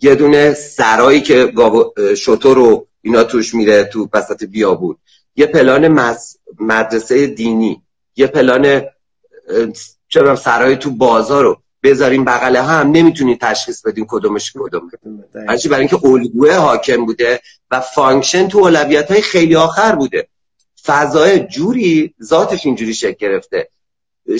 [0.00, 1.52] یه دونه سرایی که
[2.16, 4.96] شطور رو اینا توش میره تو وسط بیابون
[5.36, 5.88] یه پلان
[6.60, 7.82] مدرسه دینی
[8.16, 8.82] یه پلان
[10.08, 14.90] کاروانسرای تو بازار رو بذاریم بغل هم نمی‌تونید تشخیص بدین کدومش کدومه
[15.34, 20.28] برای برای اینکه الگوه حاکم بوده و function تو اولویت های خیلی آخر بوده.
[20.88, 23.68] فضای جوری ذاتش اینجوری شکل گرفته.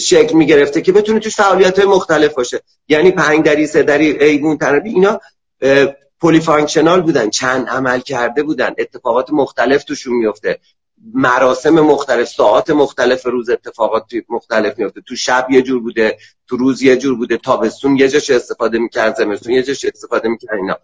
[0.01, 2.61] شکل می گرفته که بتونه توش فعالیت های مختلف باشه.
[2.89, 5.21] یعنی پنج دری سه دری ایوون تنبی اینا
[6.21, 8.75] polyfunctional بودن چند عملکرده بودن.
[8.79, 10.59] اتفاقات مختلف توشون میفته
[11.15, 16.83] مراسم مختلف ساعات مختلف روز اتفاقات مختلف میفته تو شب یه جور بوده تو روز
[16.83, 20.79] یه جور بوده تابستون یه جاش استفاده می‌کرد زمستون یه جاش استفاده می‌کرد اینا.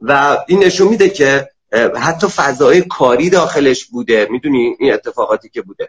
[0.00, 1.48] و این نشون میده که
[1.96, 4.28] حتی فضای کاری داخلش بوده.
[4.30, 5.88] می‌دونی این اتفاقاتی که بوده.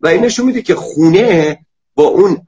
[0.00, 1.58] و این نشون میده که خونه
[1.94, 2.42] با اون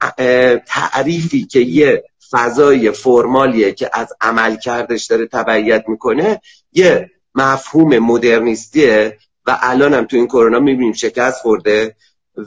[0.65, 9.17] تعریفی که یه فضای فرمالیه که از عمل کردش داره تبعیت می‌کنه یه مفهوم مدرنیستیه
[9.45, 11.95] و الان هم تو این کرونا می‌بینیم شکست خورده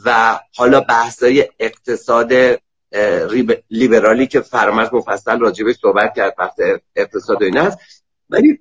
[0.05, 2.33] و حالا بحثای اقتصاد
[3.70, 6.61] لیبرالی که فرمت مفصل راجبش صحبت کرد بحث
[6.96, 7.79] اقتصاد و این است
[8.31, 8.59] ولی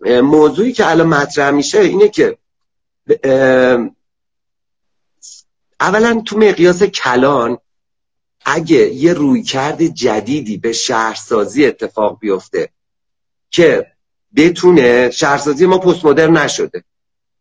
[0.00, 2.38] موضوعی که الان مطرح میشه اینه که
[5.80, 7.58] اولا تو مقیاس کلان
[8.44, 12.68] اگه یه رویکرد جدیدی به شهرسازی اتفاق بیفته
[13.50, 13.86] که
[14.36, 16.84] بتونه شهرسازی ما پست مدرن نشده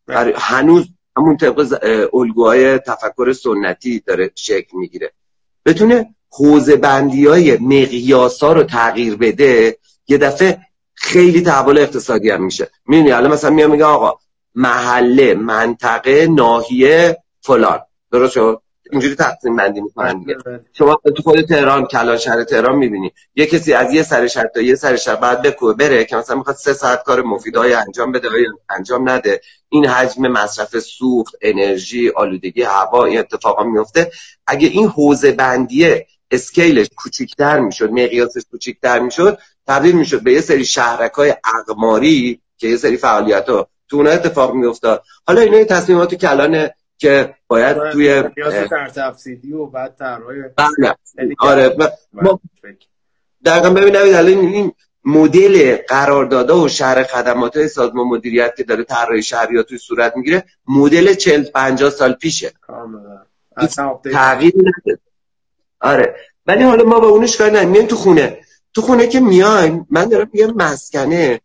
[0.08, 0.34] بله.
[0.38, 0.88] هنوز
[1.18, 1.80] همون طبق
[2.14, 5.12] الگوهای تفکر سنتی داره شکل می‌گیره
[5.66, 10.60] بتونه حوزه بندی های مقیاس ها رو تغییر بده یه دفعه
[11.04, 12.70] خیلی تحول اقتصادی هم میشه.
[12.88, 14.20] می‌دونی الان مثلا میام میگه آقا
[14.56, 17.80] محله منطقه ناحیه فلان.
[18.12, 18.62] درست شد؟
[18.92, 20.36] اینجوری تقسیم بندی می‌کنن دیگه.
[20.74, 23.12] شما تو خود تهران کلان شهر تهران می‌بینی.
[23.36, 26.36] یه کسی از یه سر شهر تا یه سر شهر بعد بکوه بره که مثلا
[26.36, 28.30] می‌خواد سه ساعت کار مفیدهای انجام بده
[28.70, 29.42] انجام نده.
[29.70, 34.12] این حجم مصرف سوخت انرژی آلودگی هوا این اتفاقا میفته
[34.48, 40.66] اگه این حوزه بندیه اسکیلش کوچیکتر می‌شد مقیاسش کوچیکتر می‌شد تبدیل می‌شد به یه سری
[40.66, 45.04] شهرک های اقماری که یه سری فعالیت ها تو اونها اتفاق میافتاد.
[45.28, 48.24] حالا اینا تصمیماتی که الان که باید توی
[49.54, 50.96] و بعد طرحهای بله.
[51.40, 51.76] آره
[52.14, 52.40] ما
[53.46, 54.74] دقیقا ببینید الان این
[55.06, 60.44] مدل قراردادها و شهر خدمات های سازمان مدیریت که داره طراحی شهریات توی صورت می‌گیره
[60.68, 62.52] مدل 40 50 سال پیشه.
[64.12, 65.00] تغییر نده
[65.82, 66.16] آره.
[66.48, 68.40] ولی حالا ما با اونش کار نمیایم تو خونه.
[68.74, 71.42] تو خونه که میایم من دارم میگم مسکنه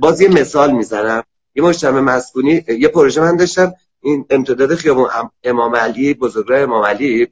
[0.00, 1.22] باز یه مثال می‌زنم
[1.54, 5.08] یه مجتمع مسکونی یه پروژه من داشتم این امتداد خیابون
[5.44, 7.28] امام علی بزرگراه امام علی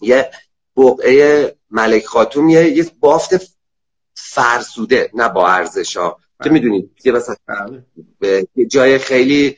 [0.00, 0.30] یه
[0.76, 3.56] بقعه ملک خاتون یه, یه بافت
[4.14, 6.52] فرسوده نه با ارزش ها که بله.
[6.52, 7.36] می‌دونید یه مثلا
[8.20, 8.46] بله.
[8.68, 9.56] جای خیلی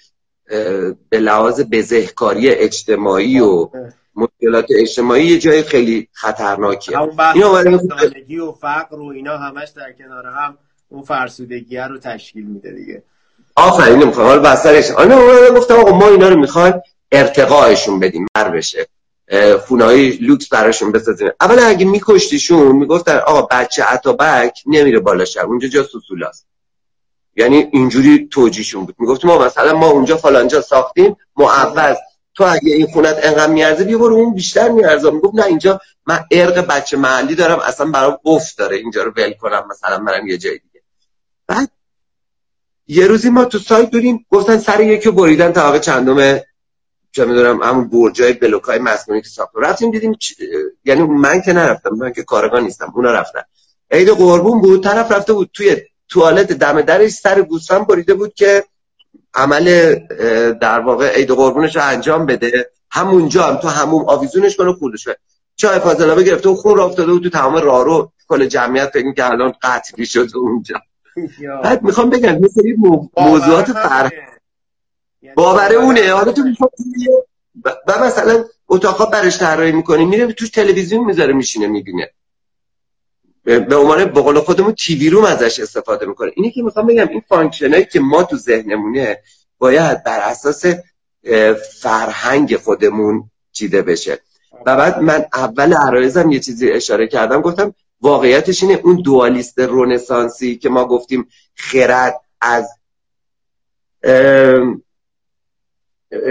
[1.09, 3.95] به لحاظ بزهکاری اجتماعی و بله.
[4.15, 6.99] مشکلات اجتماعی یه جای خیلی خطرناکیه.
[6.99, 7.53] اینا
[8.49, 13.03] و فقر و اینا همش در کنار هم اون فرسودگی رو تشکیل میده دیگه.
[13.57, 14.27] آفرین نمی‌خوام.
[14.27, 16.75] حالا بسترش آنه گفتم آقا ما اینا رو می‌خوایم
[17.13, 18.87] ارتقاءشون بدیم بر بشه
[19.67, 21.31] خونه‌های لوکس براشون بسازیم.
[21.41, 26.47] اولا اگه میکشتیشون می‌گفتن آقا بچه عطابک نمیره بالا شهر اونجا جا سوسولاست.
[27.37, 28.95] یعنی اینجوری توجیشون بود.
[28.99, 31.97] می‌گفتیم ما مثلا ما اونجا فلانجا ساختیم معوض
[32.35, 35.11] تو اگه این خونت انقدر میارزه بیا برو اون بیشتر میارزه.
[35.11, 38.77] می‌گفت نه اینجا من ارق بچه محلی دارم اصلا برام افت داره.
[38.77, 40.83] اینجا رو ول کنم مثلا منم یه جای دیگه.
[41.47, 41.69] بعد
[42.87, 46.41] یه روزی ما تو سایت بریم گفتن سر یکی بریدن طبقه چندم
[47.13, 50.33] چه می‌دونم همون برجای بلوکای مسکونی که ساخت رفتیم دیدیم چ...
[50.85, 53.41] یعنی من که نرفتم من که کارگاه نیستم اونا رفتن.
[53.91, 55.77] عید قربون بود طرف رفته بود توی
[56.09, 58.65] توالت دم درش سر گوسفند بریده بود که
[59.35, 59.95] عمل
[60.61, 62.71] در واقع عید قربونش رو انجام بده.
[62.91, 65.09] همونجا هم تو همون آویزونش کنه خودش
[65.57, 69.31] چای فاضلابه گرفته و خون را افتاده بود تو تمام رارو کل جمعیت فکر که
[69.31, 70.81] الان قطعی شده اونجا.
[71.65, 72.77] بعد می‌خوام بگم یه سری
[73.17, 74.13] موضوعات فرق
[75.35, 76.13] باوره اونه.
[76.13, 76.43] حالا تو
[77.65, 82.11] و مثلا اتاقا برش طراحی می‌کنی میره توش تلویزیون می‌ذاره میشینه می‌بینه.
[83.45, 86.31] به عنوان به قول خودمون TV room ازش استفاده می‌کنه.
[86.35, 89.19] اینی که می‌خوام بگم این function ایی که ما تو ذهنمونه
[89.59, 90.65] باید بر اساس
[91.81, 94.19] فرهنگ خودمون چیده بشه.
[94.67, 100.57] و بعد من اول عرایزم یه چیزی اشاره کردم گفتم واقعیتش اینه اون dualist رنسانسی
[100.57, 102.69] که ما گفتیم خرد از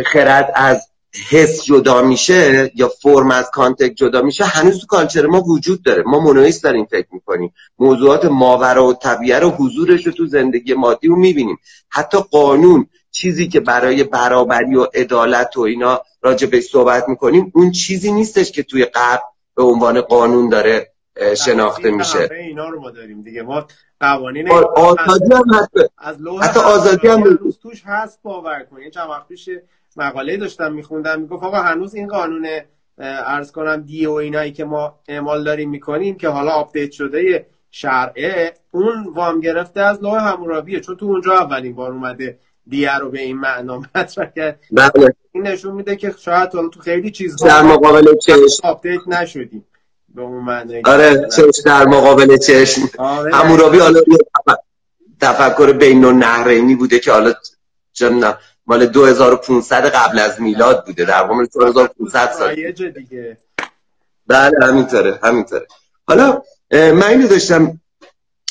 [0.05, 0.90] خرد از
[1.29, 6.03] حس جدا میشه یا فرم از context جدا میشه هنوز تو culture ما وجود داره.
[6.05, 7.53] ما monoist داریم فکر می‌کنیم.
[7.79, 11.57] موضوعات ماورا و طبیعه رو حضورش رو تو زندگی مادی رو می‌بینیم.
[11.89, 17.71] حتی قانون چیزی که برای برابری و عدالت و اینا راجع به صحبت می‌کنیم اون
[17.71, 19.23] چیزی نیستش که توی قبل
[19.55, 20.91] به عنوان قانون داره
[21.45, 22.29] شناخته میشه.
[22.31, 23.41] اینا رو ما داریم دیگه.
[23.41, 23.67] ما
[23.99, 25.91] قوانین آزادی هم هست.
[26.41, 29.49] حتی آزادی هم توش هست باور کنید چند وقت پیش
[29.97, 32.47] مقاله داشتم میخوندم می‌گفت آقا هنوز این قانون
[32.97, 38.53] عرض کنم دیه و اینایی که ما اعمال داریم می‌کنیم که حالا update شده شرعه
[38.71, 40.79] اون وام گرفته از لوح حمورابیه.
[40.79, 44.59] چون تو اونجا اولین بار اومده دیه رو به این معنا مطرح کرد.
[44.71, 45.15] بله.
[45.31, 48.37] این نشون میده که شاید تو خیلی چیزها در مقابل چشم.
[48.63, 49.65] update نشدیم
[50.15, 50.81] به اون معنی.
[50.85, 52.81] آره چشم در مقابل چشم.
[52.97, 53.35] آره.
[53.35, 54.01] حمورابی حالا
[55.21, 57.33] تفکر بین النهرینی بوده که حالا
[57.93, 58.09] چه
[58.71, 61.05] مال 2500 قبل از میلاد بوده.
[61.05, 63.37] در واقع 2500 سال دیگه.
[64.27, 65.67] بله همینطوره همینطوره.
[66.07, 67.81] حالا من اینو داشتم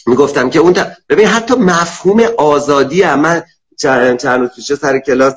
[0.06, 0.76] می‌گفتم که اون
[1.08, 3.42] ببین حتی مفهوم آزادی هم من
[3.76, 5.34] چند روز پیش سر کلاس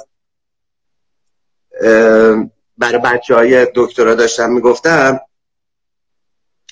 [2.78, 5.20] برای بچه های دکترا داشتم می‌گفتم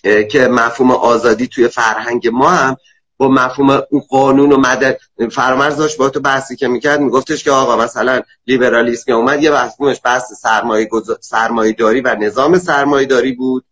[0.03, 2.77] که مفهوم آزادی توی فرهنگ ما هم
[3.21, 4.99] با مفهوم اون قانون و مدد
[5.31, 10.01] فرمرز داشت با تو بحثی که می‌کرد میگفتش که آقا مثلا لیبرالیسم اومد یه مفهومش
[10.03, 13.65] بحث سرمایه, سرمایه داری و نظام سرمایه داری بود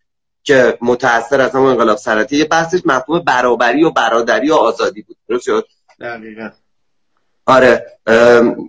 [0.44, 5.18] که متأثر از همون انقلاب صنعتی یه بحثش مفهوم برابری و برادری و آزادی بود.
[5.30, 5.68] درست شد؟
[6.00, 6.50] دقیقا.
[7.46, 7.86] آره.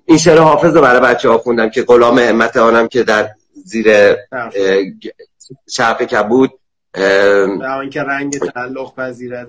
[0.05, 3.31] این شعر حافظ رو برای بچه ها خوندم که غلام همت آنم که در
[3.65, 4.17] زیر
[5.71, 6.60] شرف کبود
[6.95, 9.47] اینکه رنگ تعلق پذیره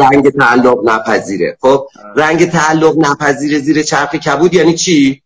[0.00, 1.56] رنگ تعلق نپذیره.
[1.60, 5.22] خب رنگ تعلق نپذیره زیر چرخ کبود یعنی چی؟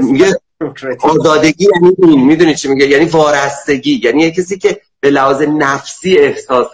[0.00, 0.40] میگه
[1.00, 2.26] آزادگی یعنی این.
[2.26, 4.00] می‌دونی چی میگه؟ یعنی وارستگی.
[4.04, 6.70] یعنی یه کسی که به لحاظ نفسی احساس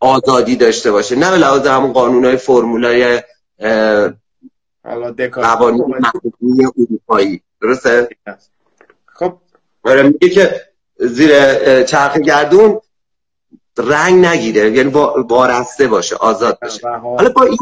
[0.00, 1.16] آزادی داشته باشه.
[1.16, 3.22] نه به لحاظ همون قانون های فرمولای
[5.32, 6.02] قوانین
[6.78, 7.42] اروپایی.
[7.62, 8.08] درسته؟
[9.06, 9.38] خب.
[9.82, 10.69] آره میگه که
[11.00, 12.80] زیر چرخ گردون
[13.78, 14.90] رنگ نگیره یعنی
[15.28, 16.88] وارسته باشه آزاد باشه.
[16.88, 17.58] حالا با این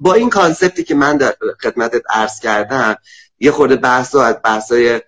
[0.00, 2.96] با این کانسپتی که من در خدمتت عرض کردم
[3.40, 5.00] یه خورده بحث از بحث های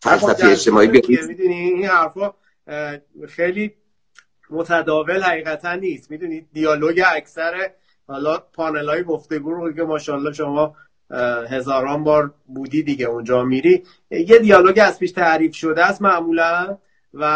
[0.00, 2.32] فلسفی اجتماعی می‌دونی این حرفا
[3.28, 3.74] خیلی
[4.50, 6.10] متداول حقیقتا نیست.
[6.10, 7.70] می‌دونید دیالوگ اکثر
[8.06, 10.76] حالا پانل های گفتگو رو که ماشاءالله شما
[11.50, 13.82] هزاران بار بودی دیگه اونجا میری.
[14.10, 16.78] یه دیالوگ از پیش تعریف شده است معمولا
[17.14, 17.26] و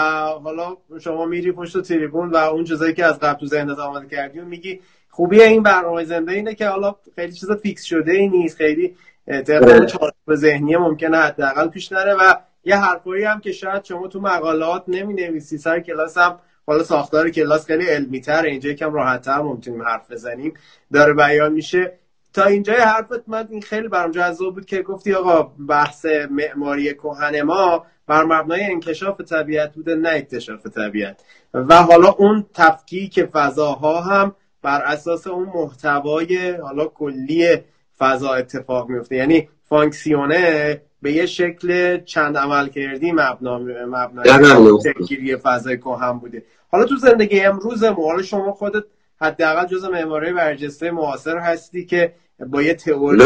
[0.44, 4.38] حالا شما میری پشت تریبون و اون چیزایی که از قبل تو ذهنت آماده کردی
[4.38, 8.56] و میگی خوبی این برنامه زنده اینه که حالا خیلی چیزا فیکس شده ای نیست
[8.56, 12.34] خیلی طبق چارچوب ذهنی ممکنه حداقل پیش نره و
[12.64, 17.30] یه حرفایی هم که شاید شما تو مقالات نمی نویسی سر کلاس هم حالا ساختار
[17.30, 20.54] کلاس خیلی علمی تر اینجا یکم راحت تر ممکنیم حرف بزنیم
[20.92, 21.98] داره بیان میشه.
[22.36, 27.42] تا اینجای حرفت من این خیلی برام جذاب بود که گفتی آقا بحث معماری کهن
[27.42, 31.24] ما بر مبنای انکشاف طبیعت بوده نه اکتشاف طبیعت.
[31.54, 37.56] و حالا اون تفکیک فضاها هم بر اساس اون محتوای حالا کلی
[37.98, 39.16] فضا اتفاق میفته.
[39.16, 46.42] یعنی فانکسیونه به یه شکل چند عمل کردی مبنا مبنای تکگیری فضای کهن بوده.
[46.72, 48.84] حالا تو زندگی امروز ما شما خودت
[49.20, 53.22] حداقل جز معماری برجسته معاصر هستی که با یه تئوری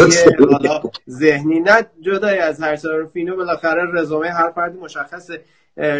[0.51, 1.59] حالا ذهنی.
[1.59, 5.41] نه جدای از هر طرف اینو بالاخره رزومه هر فردی مشخصه.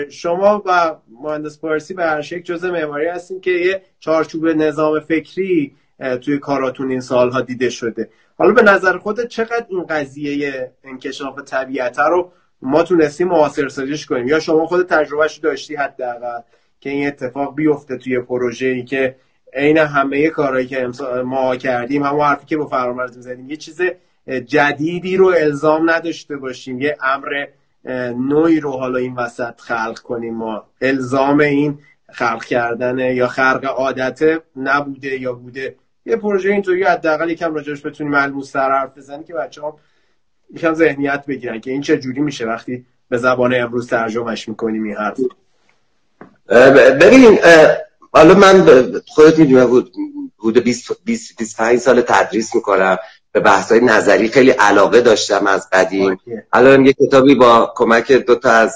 [0.09, 5.75] شما و مهندس پارسی به هر شکل جزء معماری هستین که یه چارچوب نظام فکری
[6.21, 8.09] توی کاراتون این سالها دیده شده.
[8.37, 14.27] حالا به نظر خودت چقدر این قضیه انکشاف طبیعت رو ما تونستیم معاصر سازیش کنیم؟
[14.27, 16.41] یا شما خود تجربهش داشتی حداقل
[16.79, 19.15] که این اتفاق بیفته توی پروژه ای که
[19.53, 20.89] عین همه کارهایی که
[21.25, 23.81] ما کردیم همون حرفی که با فرامرز می‌زدیم یه چیز
[24.45, 26.81] جدیدی رو الزام نداشته باشیم.
[26.81, 27.45] یه امر
[28.29, 30.63] نوعی رو حالا این وسط خلق کنیم ما.
[30.81, 31.79] الزام این
[32.11, 35.75] خلق کردن یا خرق عادت نبوده یا بوده.
[36.05, 39.79] یه پروژه اینطوری حداقل یکم راجعش بتونیم ملموس تر حرف بزنیم که بچه ها
[40.53, 44.95] یکم ذهنیت بگیرن که این چه جوری میشه وقتی به زبان امروز ترجمهش می‌کنیم این
[44.95, 45.19] حرف.
[47.01, 47.39] ببین
[48.11, 48.65] حالا من
[49.07, 49.85] خودت می‌دونم
[50.39, 52.97] حدود 20 25 سال تدریس می‌کنم.
[53.31, 56.17] به بحث نظری خیلی علاقه داشتم از قدیم.
[56.53, 58.75] الان یه کتابی با کمک دو تا از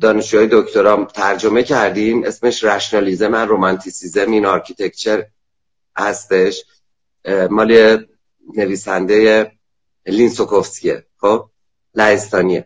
[0.00, 2.24] دانشجوهای دکترام ترجمه کردیم.
[2.24, 5.24] اسمش Rationalism and Romanticism in Architecture
[5.96, 6.64] هستش.
[7.50, 8.04] مال
[8.56, 9.52] نویسنده
[10.06, 11.06] لینسوکوفسکیه.
[11.20, 11.44] خب؟
[11.94, 12.64] لهستانیه.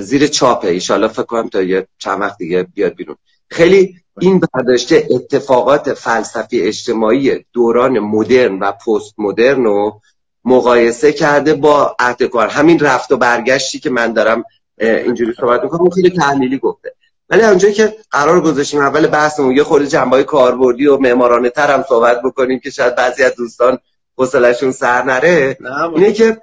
[0.00, 0.68] زیر چاپه.
[0.68, 3.16] ایشالا فکر کنم تا یه چند وقت دیگه بیاد بیرون.
[3.50, 10.00] خیلی این برداشته اتفاقات فلسفی اجتماعی دوران مدرن و پست مدرن رو
[10.44, 14.44] مقایسه کرده با اهدکار همین رفت و برگشتی که من دارم
[14.78, 16.94] اینجوری صحبت می‌کنم خیلی تحلیلی گفته.
[17.30, 21.84] ولی اونجایی که قرار گذاشتیم اول بحثمون یه خورده جنبای کاربردی و معمارانه تر هم
[21.88, 23.78] صحبت بکنیم که شاید بعضی از دوستان
[24.18, 25.58] حوصله‌شون سر نره.
[25.94, 26.42] اینه که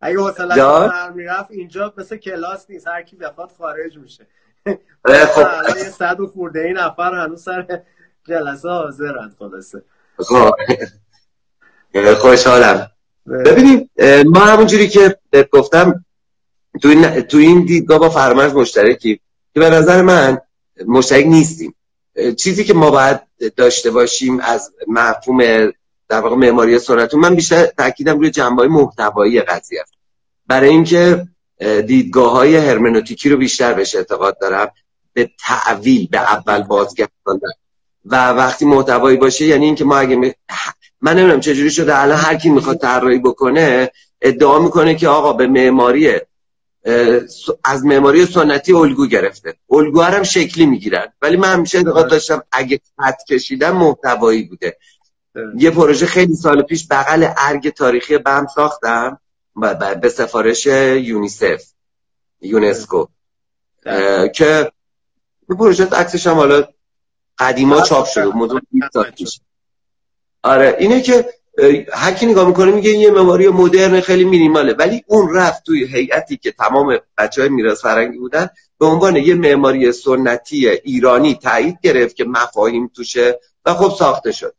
[0.00, 2.86] اگه حوصله‌شون سر می‌رفت اینجا مثل کلاس نیست.
[2.86, 4.26] هر کی بخواد خارج میشه.
[5.34, 5.46] خب
[5.98, 7.80] صد و خورده این نفر هنوز سر
[8.28, 9.82] جلسه حاضرن خلاصه.
[10.16, 10.50] خب.
[12.18, 12.90] خوشحالم
[13.26, 13.90] ببینید
[14.26, 15.16] ما همونجوری که
[15.52, 16.04] گفتم
[16.82, 19.20] تو این, تو این دیدگاه با فرمز مشترکی
[19.54, 20.40] که به نظر من
[20.86, 21.74] مشترک نیستیم.
[22.36, 23.20] چیزی که ما باید
[23.56, 25.70] داشته باشیم از مفهوم
[26.08, 29.94] در واقع معماری سنت من بیشتر تاکیدم روی جنبه محتوایی قضیه است.
[30.46, 31.26] برای اینکه
[31.60, 34.70] دیدگاه های هرمنوتیکی رو بیشتر بهش اعتقاد دارم.
[35.12, 37.50] به تعویل به اول بازگرداندن.
[38.04, 40.32] و وقتی محتوایی باشه یعنی اینکه ما اگه می...
[41.00, 43.90] من نمی‌دونم چجوری شده الان هر کی می‌خواد طراحی بکنه
[44.20, 46.12] ادعا می‌کنه که آقا به معماری
[47.64, 49.54] از معماری سنتی الگو گرفته.
[49.70, 51.12] الگو هم شکلی می‌گیرن.
[51.22, 54.76] ولی من همیشه اعتقاد داشتم اگه خط کشیدن محتوایی بوده.
[55.56, 59.20] یه پروژه خیلی سال پیش بغل ارگ تاریخی بم ساختم.
[60.00, 61.64] به سفارش یونیسف
[62.40, 63.06] یونسکو
[64.34, 64.72] که
[65.50, 66.68] یه پروژه عکسش هم حالا
[67.38, 68.60] قدیما چاپ شده موضوع
[70.42, 71.28] آره اینه که
[71.92, 76.36] هر کی نگاه می‌کنه میگه یه معماری مدرن خیلی مینیماله ولی اون رفت توی هیئتی
[76.36, 78.48] که تمام بچه های میراث فرنگی بودن
[78.78, 84.54] به عنوان یه معماری سنتی ایرانی تایید گرفت که مفاهیم توشه و خب ساخته شد.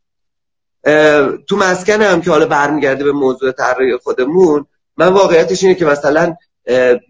[1.48, 4.66] تو مسکن هم که حالا برمیگرده به موضوع طراحی خودمون
[5.02, 6.36] من واقعیتش اینه که مثلا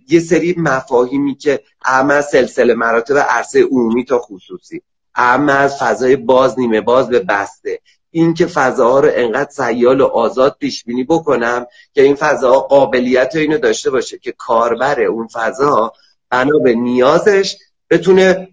[0.10, 4.82] یه سری مفاهیمی که اهم سلسله مراتب عرصه عمومی تا خصوصی
[5.16, 7.80] اهم از فضای باز نیمه باز به بسته.
[8.12, 13.36] این که فضاها رو انقدر سیال و آزاد پیش بینی بکنم که این فضاها قابلیت
[13.36, 15.94] اینو داشته باشه که کاربر اون فضا
[16.30, 17.58] بنا به نیازش
[17.90, 18.48] بتونه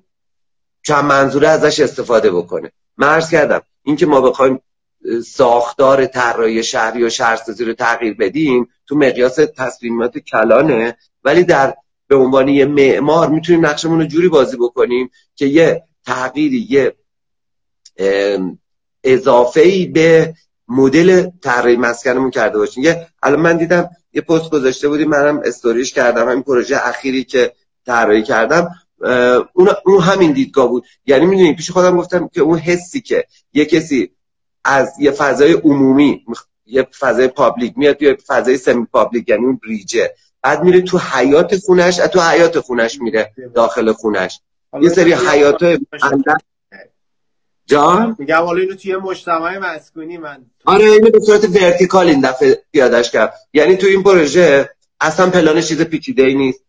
[0.83, 2.73] چند منظوره ازش استفاده بکنه.
[2.97, 4.61] مرز کردم این که ما بخوایم
[5.27, 11.75] ساختار طراحی شهری و شهرسازی رو تغییر بدیم تو مقیاس تصمیمات کلانه ولی در
[12.07, 16.97] به عنوان یه معمار می‌تونیم نقشمون رو جوری بازی بکنیم که یه تغییری یه
[19.05, 20.35] اضافه ای به
[20.69, 22.85] مدل طراحی مسکنمون کرده باشیم.
[22.85, 27.53] یه الان من دیدم یه پست گذاشته بودیم منم استوریش کردم همین پروژه اخیری که
[27.87, 28.69] طراحی کردم
[29.53, 30.85] اون اون همین دیدگاه بود.
[31.07, 34.11] یعنی می‌دونی پیش خودم گفتم که اون حسی که یه کسی
[34.65, 36.25] از یه فضای عمومی
[36.69, 41.57] یه فضای public میاد توی فضای semi-public یعنی اون bridge ه بعد میره تو حیات
[41.57, 44.41] خونش تو حیات خونش میره داخل خونش.
[44.81, 45.79] یه سری حیات
[47.67, 52.63] جان؟ میگم حالا اینو توی مجتمع مسکونی من آره اینو به صورت vertical این دفعه
[52.73, 56.61] پیادش کرد یعنی تو این پروژه اصلا پلان چیز پیچیده ای نیست.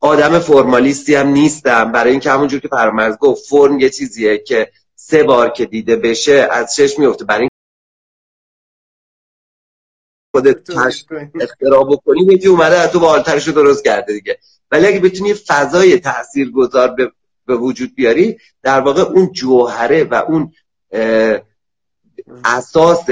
[0.00, 1.92] آدم فرمالیستی هم نیستم.
[1.92, 6.48] برای اینکه همونجور که فرمز گفت فرم یه چیزیه که سه بار که دیده بشه
[6.50, 7.24] از چشم میفته.
[7.24, 7.48] برای
[10.32, 10.70] خودت
[11.40, 14.38] اختراع بکنی یکی اومده از تو بالترش رو درست کرده دیگه.
[14.70, 17.12] ولی اگه بتونی فضای تأثیر گذار به,
[17.46, 20.52] به وجود بیاری در واقع اون جوهره و اون
[22.44, 23.06] اساس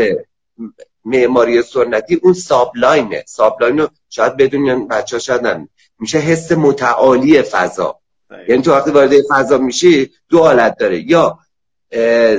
[1.05, 3.25] معماری سنتی اون sublime ه.
[3.27, 5.68] sublime رو شاید بدونین بچه ها شاید
[5.99, 8.01] میشه حس متعالی فضا.
[8.49, 11.11] یعنی تو وقتی وارد فضا میشی دو حالت داره.
[11.11, 11.39] یا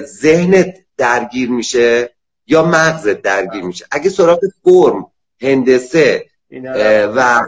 [0.05, 2.15] ذهنت درگیر میشه
[2.51, 3.85] یا مغزت درگیر میشه.
[3.91, 5.05] اگه سراغ form
[5.41, 6.25] هندسه
[7.15, 7.41] و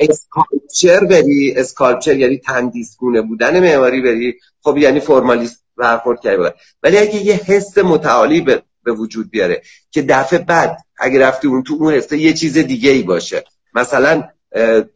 [0.00, 4.38] sculpture بری sculpture یعنی تندیسگونه بودن معماری بری.
[4.62, 10.02] خب یعنی formalist برخورد کرده ولی اگه یه حس متعالی به, به وجود بیاره که
[10.02, 13.44] دفعه بعد اگه رفتی اون تو اون حسه یه چیز دیگه ای باشه.
[13.74, 14.28] مثلا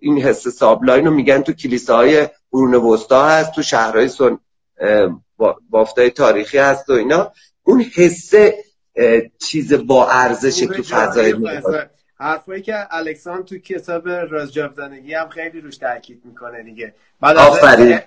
[0.00, 4.38] این حس سابلاین رو میگن تو کلیساهای قرون وسطا هست تو شهرهای سن
[5.70, 7.32] بافتای تاریخی هست و اینا.
[7.62, 8.64] اون حسه
[9.38, 11.34] چیز با ارزش تو فضای
[12.18, 16.94] حرفایی که الکسان تو کتاب رازجاودانگی هم خیلی روش تاکید می‌کنه دیگه.
[17.20, 17.36] بعد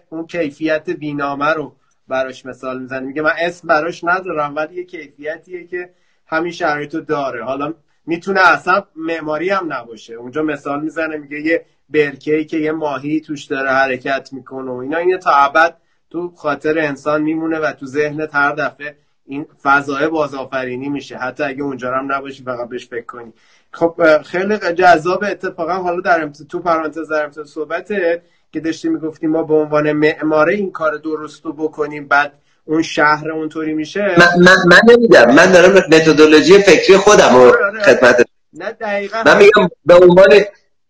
[0.10, 1.76] اون کیفیت بینامه رو
[2.08, 3.00] براش مثال می‌زنه.
[3.00, 5.90] میگه من اسم براش ندارم ولی یه کیفیتیه که
[6.28, 7.44] همین شرایطو داره.
[7.44, 7.74] حالا
[8.06, 10.14] می‌تونه اصلا معماری هم نباشه.
[10.14, 14.98] اونجا مثال می‌زنه میگه یه برکه که یه ماهی توش داره حرکت می‌کنه و اینا.
[14.98, 15.78] اینه تا ابد
[16.10, 18.96] تو خاطر انسان میمونه و تو ذهنت هر دفعه
[19.26, 21.18] این فضای بازآفرینی میشه.
[21.18, 23.34] حتی اگه اونجا هم نباشی فقط بهش فکر کنی.
[23.72, 25.74] خب خیلی جذاب اتفاقا.
[25.74, 28.22] حالا در تو پرانتز در صحبته
[28.52, 32.34] که داشتی می‌گفتیم ما به عنوان معماره این کار درست رو بکنیم بعد
[32.66, 34.16] اون شهر اونطوری میشه.
[34.18, 37.82] من, من, من نمیدم من دارم متدولوژی فکری خودم رو آره، آره.
[37.82, 39.24] خدمت نه دقیقا.
[39.26, 40.30] من میگم به عنوان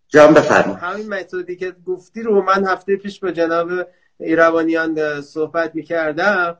[0.08, 3.68] جان بفرما همین متدی که گفتی رو من هفته پیش با جناب
[4.20, 6.56] ایروانیان صحبت می‌کردم.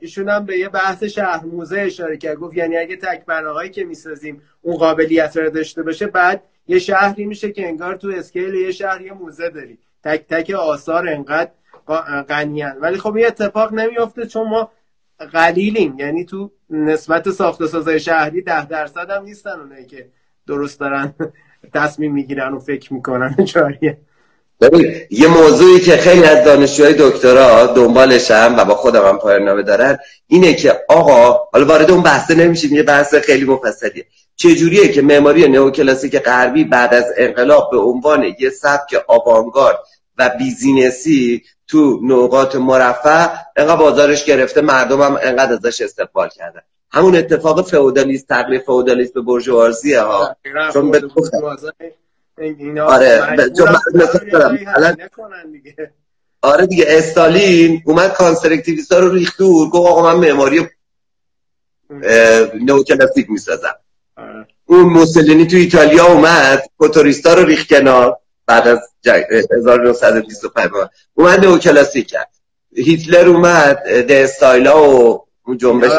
[0.00, 2.36] ایشون هم به یه بحث شهر موزه اشاره کرد.
[2.36, 7.26] گفت یعنی اگه تک هایی که می‌سازیم اون قابلیت رو داشته باشه بعد یه شهری
[7.26, 9.78] میشه که انگار تو اسکیل یه شهر یه موزه داری.
[10.04, 11.50] تک تک آثار انقدر
[12.28, 14.70] غنیان ولی خب این اتفاق نمیافته چون ما
[15.32, 15.98] قلیلیم.
[15.98, 20.08] یعنی تو نسبت ساخت سازای شهری ده درصد هم نیستن اونایی که
[20.46, 21.14] درست دارن
[21.74, 23.36] تصمیم می‌گیرن و فکر می‌کنن.
[23.52, 23.98] چاریه.
[24.60, 29.98] ببین یه موضوعی که خیلی از دانشجوهای دکترا دنبالشم و با خودم هم پایان دارن
[30.26, 34.06] اینه که آقا حالا وارد اون بحثه نمیشیم یه بحث خیلی مفصلیه.
[34.36, 39.78] چجوریه که معماری نئوکلاسیک غربی بعد از انقلاب به عنوان یه سبک آوانگارد
[40.18, 46.60] و بیزینسی تو نقاط مرفه انقدر بازارش گرفته مردم هم انقدر ازش استقبال کردن.
[46.90, 50.36] همون اتفاق فئودالیست تقلیل فئودالیست به برجوازیه ها.
[50.72, 50.90] چون
[52.38, 53.36] به آره
[56.42, 60.68] آره دیگه استالین اومد constructivist رو ریخت دور گفت آقا من معماری
[62.60, 63.74] نوکلاسیک می‌سازم.
[64.16, 64.46] آره.
[64.66, 68.16] اون موسولینی تو ایتالیا اومد فوتوریستا رو ریخت کنار
[68.46, 68.78] بعد از
[69.58, 70.70] 1925
[71.14, 72.30] اومد نوکلاسیک کرد.
[72.76, 75.90] هیتلر اومد استایلا و اون جنبش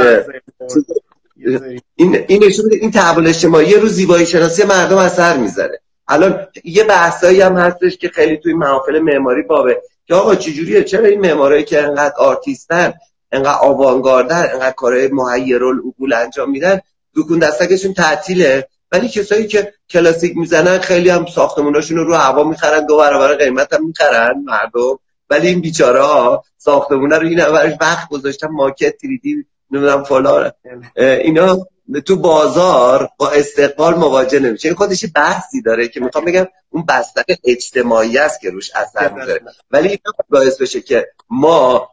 [1.96, 5.82] این این این تحول اجتماعی رو زیبایی شناسی مردم اثر می‌ذاره.
[6.10, 9.82] الان یه بحثایی هم هستش که خیلی توی محافل معماری بابه.
[10.06, 12.94] که آقا چجوریه؟ چرا این معمارایی که انقدر آرتیستن
[13.32, 16.82] انقدر آوانگاردن انقدر کارهای محیرالعقول انجام میدن
[17.16, 22.86] دکون دستکشون تعطیله؟ ولی کسایی که کلاسیک می‌زنن خیلی هم ساختموناشون رو رو هوا می‌خرن
[22.86, 25.00] دو برابر قیمت هم می‌خرن مردم.
[25.30, 27.42] ولی این بیچاره ها ساختمونه رو این
[27.82, 30.52] وقت گذاشتن ماکت تریدی نمی‌دونم فلان
[30.96, 31.58] اینا
[32.06, 37.24] تو بازار با استقبال مواجه نمیشه این خودش بحثی داره که می‌خوام بگم اون بستر
[37.44, 39.42] اجتماعی است که روش اثر می‌ذاره.
[39.72, 39.98] ولی این
[40.30, 41.90] باعث بشه که ما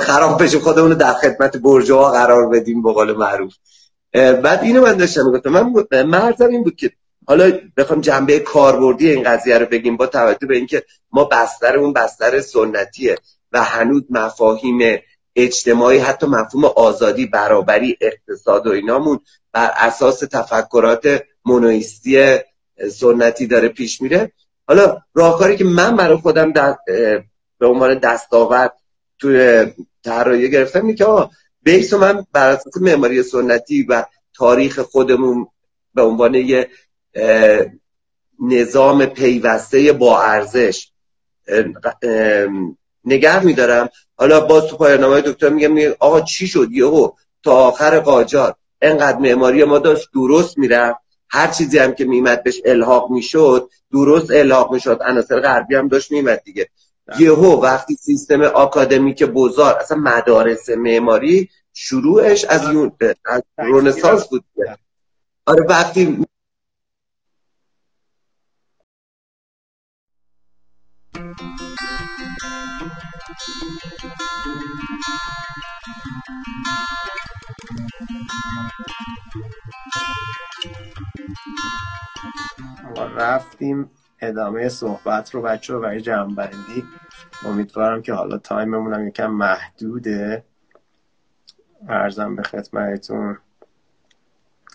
[0.00, 0.60] خراب بشیم.
[0.60, 3.54] خودمون در خدمت برجوها قرار بدیم به قول معروف.
[4.14, 5.50] بعد اینو من داشتم می‌گفتم.
[5.50, 6.92] من مرزم این بود که
[7.26, 10.82] حالا بخوام جنبه کاربردی این قضیه رو بگیم با توجه به اینکه
[11.12, 13.18] ما بستر اون بستر سنتیه
[13.52, 15.00] و هنوز مفاهیم
[15.38, 19.20] اجتماعی حتی مفهوم آزادی برابری اقتصاد و اینامون
[19.52, 22.38] بر اساس تفکرات مونویستی
[22.92, 24.32] سنتی داره پیش میره.
[24.68, 26.52] حالا راهکاری که من برای خودم
[27.58, 28.72] به عنوان دستاورد
[29.18, 29.66] توی
[30.04, 31.06] طراحی گرفتم اینه که
[31.62, 35.46] بیس من بر اساس معماری سنتی و تاریخ خودمون
[35.94, 36.68] به عنوان یه
[38.40, 40.92] نظام پیوسته با ارزش
[43.08, 43.88] نگه میدارم.
[44.16, 47.10] حالا باز تو پایان دکتر میگم آقا چی شد؟ یهو
[47.42, 48.54] تا آخر قاجار.
[48.82, 50.98] انقدر معماری ما داشت درست می‌رفت.
[51.30, 54.98] هر چیزی هم که میمد بهش الحاق می‌شد درست الحاق می‌شد.
[55.00, 56.68] عناصر غربی هم داشت میمد دیگه.
[57.18, 62.92] یهو وقتی سیستم آکادمیک بزار اصلا مدارس معماری شروعش از یون
[63.24, 64.44] از رونسانس بود.
[65.46, 66.26] آره وقتی
[83.18, 86.84] رفتیم ادامه صحبت رو بچه رو برای جمعبندی
[87.44, 90.44] امیدوارم که حالا تایممون هم یکم محدوده.
[91.88, 93.38] ارزم به خدمتتون.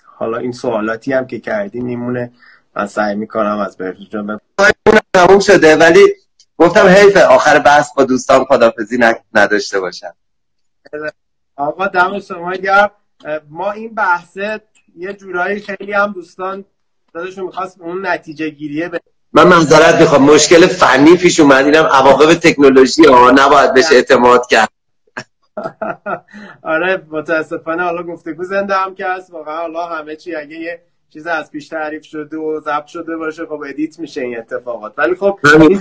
[0.05, 2.31] حالا این سوالاتی هم که کردی میمونه
[2.75, 4.39] من سعی می‌کنم از بهروز جان
[5.13, 6.13] تموم شده ولی
[6.57, 8.99] گفتم حیف آخر بحث با دوستان خدافزی
[9.33, 10.15] نداشته باشم.
[11.55, 12.91] آقا دم شما گرم.
[13.49, 14.61] ما این بحثه
[14.95, 16.65] یه جورایی خیلی هم دوستان
[17.13, 18.99] دادشون می‌خواست اون نتیجه گیریه به
[19.33, 20.23] من منظرت می‌خوام.
[20.23, 21.65] مشکل فنی پیش اومد.
[21.65, 23.31] اینم عواقب تکنولوژی ها.
[23.31, 24.69] نباید بهش اعتماد کرد.
[26.73, 29.31] آره متاسفانه حالا گفتگو زنده هم که هست.
[29.31, 30.81] واقعا حالا همه چی اگه یه
[31.13, 34.93] چیز از پیش تعریف شده و ضبط شده باشه خب ادیت میشه این اتفاقات.
[34.97, 35.79] ولی خب این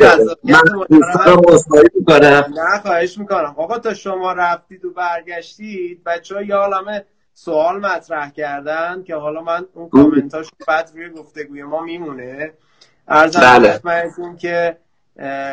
[2.51, 3.55] نه خواهش می‌کنم.
[3.57, 7.05] آقا تا شما رفتید و برگشتید بچه ها یه عالمه
[7.35, 12.53] سوال مطرح کردن که حالا من اون کامنتاش بعد روی گفتگوی ما میمونه.
[13.09, 14.37] ارزم بله.
[14.39, 14.77] که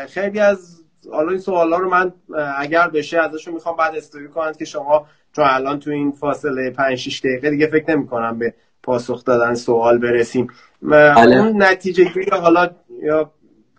[0.10, 2.14] خیلی از حالا این سوالا رو من
[2.58, 6.98] اگر بشه ازشون می‌خوام بعد استوری کنند که شما چون الان تو این فاصله 5
[6.98, 8.54] 6 دقیقه دیگه فکر نمی کنم به
[8.90, 10.48] پاسخ دادن سوال برسیم.
[10.82, 11.38] بله.
[11.38, 12.70] اون نتیجه گیری حالا
[13.04, 13.32] یا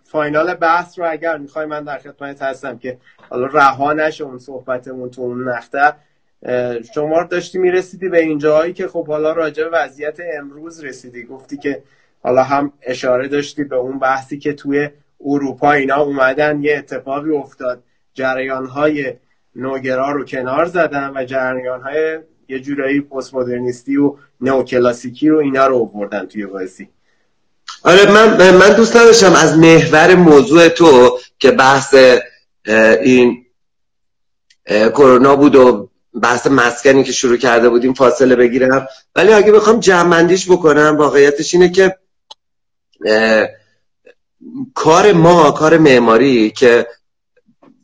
[0.03, 2.97] فاینال بحث رو اگر می‌خوای من در خدمت هستم که
[3.29, 5.93] حالا رها نشه اون صحبتمون تو اون نقطه.
[6.93, 11.23] شما داشتی می‌رسیدی به این جایی که خب حالا راجع به وضعیت امروز رسیدی.
[11.23, 11.83] گفتی که
[12.23, 14.89] حالا هم اشاره داشتی به اون بحثی که توی
[15.25, 17.83] اروپا اینا اومدن یه اتفاقی افتاد.
[18.13, 19.13] جریان های
[19.55, 25.67] نوگرا رو کنار زدن و جریان های یه جورایی پست مدرنیستی و نوکلاسیکی رو اینا
[25.67, 26.89] رو آوردن توی بازی.
[27.83, 31.95] آره من من دوست داشتم از محور موضوع تو که بحث
[33.01, 33.45] این
[34.65, 35.89] کرونا بود و
[36.21, 38.87] بحث مسکنی که شروع کرده بودیم فاصله بگیرم.
[39.15, 41.97] ولی اگه بخوام جمعندیش بکنم واقعیتش اینه که
[44.73, 46.87] کار ما کار معماری که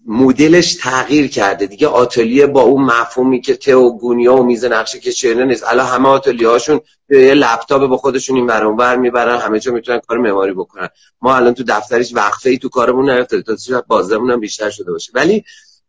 [0.09, 1.65] مدلش تغییر کرده.
[1.65, 5.63] دیگه آتلیه با اون مفهومی که تئوگونیا و میز نقشه کشیدن نیست.
[5.67, 9.39] الان همه آتلیه هاشون یه لپتاپ با خودشون این اونور می‌برن.
[9.39, 10.89] همه جا می‌تونن کار معماری بکنن.
[11.21, 14.91] ما الان تو دفترش وقفه ای تو کارمون نرفته تا شاید بازدمون هم بیشتر شده
[14.91, 15.11] باشه.
[15.15, 15.43] ولی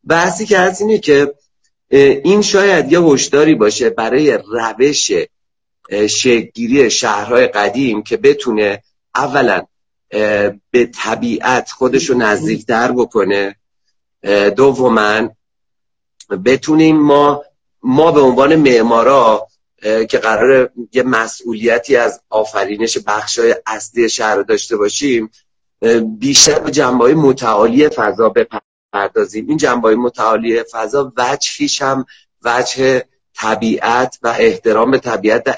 [0.05, 1.35] بحثی که هست اینه که
[2.25, 5.11] این شاید یه هشداری باشه برای روش
[5.91, 8.83] شکلگیری شهرهای قدیم که بتونه
[9.15, 9.63] اولا
[10.71, 13.57] به طبیعت خودشو نزدیکتر بکنه.
[14.57, 15.29] دوما
[16.45, 17.45] بتونیم ما
[17.83, 19.49] ما به عنوان معمارا
[19.83, 25.31] که قرار یه مسئولیتی از آفرینش بخشای اصلی شهر داشته باشیم
[26.19, 29.49] بیشتر به جنبه متعالی فضا بپردازیم.
[29.49, 32.07] این جنبه متعالی فضا وجهیش هم
[32.45, 33.05] وجه
[33.35, 35.55] طبیعت و احترام به طبیعت و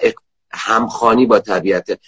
[0.50, 2.00] همخانی با طبیعت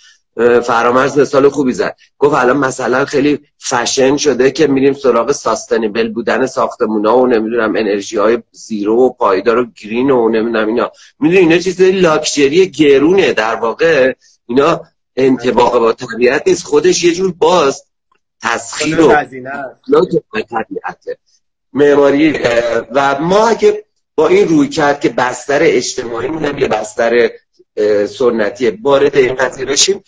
[0.65, 1.97] فرامرز مثال خوبی زد.
[2.19, 8.17] گفت الان مثلا خیلی فشن شده که میریم سراغ ساستنیبل بودن ساختمونا و نمی‌دونم انرژی
[8.17, 10.93] های زیرو و پایدار و گرین و نمی‌دونم اینا.
[11.21, 14.13] می‌دونی اینا چیزای لاکچری گرونه در واقع.
[14.47, 14.81] اینا
[15.17, 16.65] انتباق با طبیعت نیست.
[16.65, 17.85] خودش یه جور باز
[18.43, 19.15] تسخیر و
[20.51, 21.05] طبیعت
[21.73, 22.39] معماری
[22.95, 27.31] و ما اگه با این روی کرد که بستر اجتماعی مونم یه بستر
[28.19, 30.05] سنتی وارد این قضیه بشیم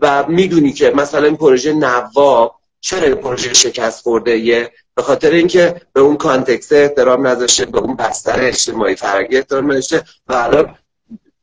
[0.00, 5.30] و می‌دونی که مثلا این پروژه نواب چرا این پروژه شکست خورده؟ یه به خاطر
[5.30, 10.74] اینکه به اون کانتکست احترام نداشته به اون بستر اجتماعی فرقی احترام نداشته و الان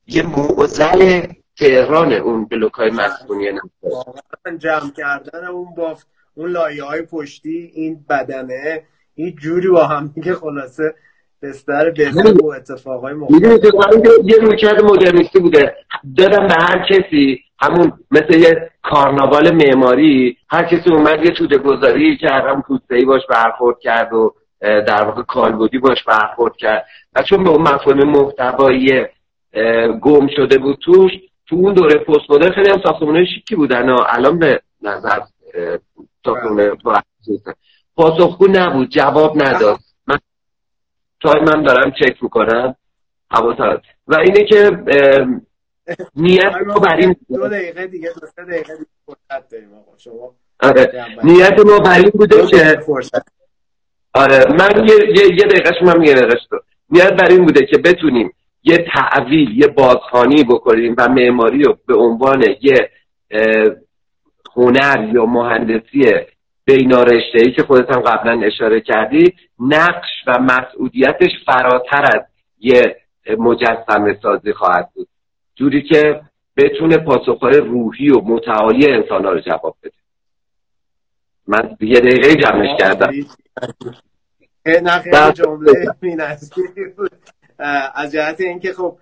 [0.08, 1.22] یه موزل
[1.58, 3.46] تهران اون بلوک های مسکونی
[4.60, 8.84] جمع کردن اون بافت اون لایه های پشتی این بدنه
[9.16, 10.94] این جوری با هم که خلاصه
[11.42, 13.64] بستر بهتر و اتفاقای مختلف.
[14.24, 15.76] یه رویکرد مدرنیستی بوده.
[16.18, 22.18] دادم به هر کسی همون مثل یه کارناوال معماری هر کسی اومد یه توده گذاری
[22.18, 26.86] کرد هم پوسته باش برخورد کرد و در واقع کالبودی باش برخورد کرد.
[27.16, 29.06] و چون به اون مفهوم محتوایی
[30.02, 31.12] گم شده بود توش
[31.48, 35.20] تو اون دوره پست مدرن خیلی هم ساختمانهای شیکی بودن و الان به نظر
[36.26, 36.78] ساختمان
[37.96, 39.80] پاسخگو نبود جواب نداد.
[40.08, 40.18] من
[41.22, 42.76] تایم دارم چک می‌کنم.
[44.08, 44.72] و اینه که
[46.16, 49.92] نیت ما بر این دو دقیقه دیگه دو سه دقیقه دیگه فرصت داریم آقا.
[49.98, 52.80] شما آره نیت ما بر این بوده که
[54.14, 56.36] آره من یه یه دقیقه من یه دقیقه
[56.90, 58.34] نیت بر این بوده که بتونیم
[58.64, 62.90] یه تعویل یه بازخانی بکنیم و معماری رو به عنوان یه
[64.56, 66.06] هنر یا مهندسی
[66.66, 72.22] بینارشته ای که خودت هم قبلا اشاره کردی نقش و مسئولیتش فراتر از
[72.60, 72.96] یه
[73.38, 75.08] مجسمه سازی خواهد بود.
[75.60, 76.22] جوری که
[76.58, 79.94] بتونه پاسخهای روحی و متعالی انسان ها رو جواب بده.
[81.48, 83.12] من یه دقیقه جمعش کردم.
[84.66, 85.72] نه جمله
[87.96, 88.98] از جهت اینکه خب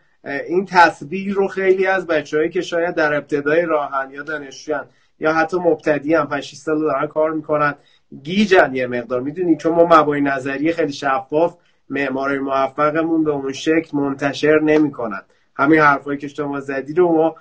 [0.47, 4.85] این تصویر رو خیلی از بچههایی که شاید در ابتدای راهن یا دانشجویان
[5.19, 7.75] یا حتی مبتدی هم 5 سال دارن کار می‌کنن
[8.23, 9.21] گیجن یه مقدار.
[9.21, 11.57] می‌دونی؟ چون ما مبانی نظری خیلی شفاف
[11.89, 15.21] معمارای موفقمون به اون شکل منتشر نمی‌کنن.
[15.57, 17.35] همین حرفایی که شما زدی رو ما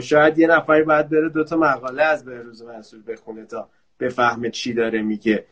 [0.00, 3.68] شاید یه نفری باید بره دوتا مقاله از بهروز منصور بخونه تا
[4.00, 5.44] بفهمه چی داره میگه.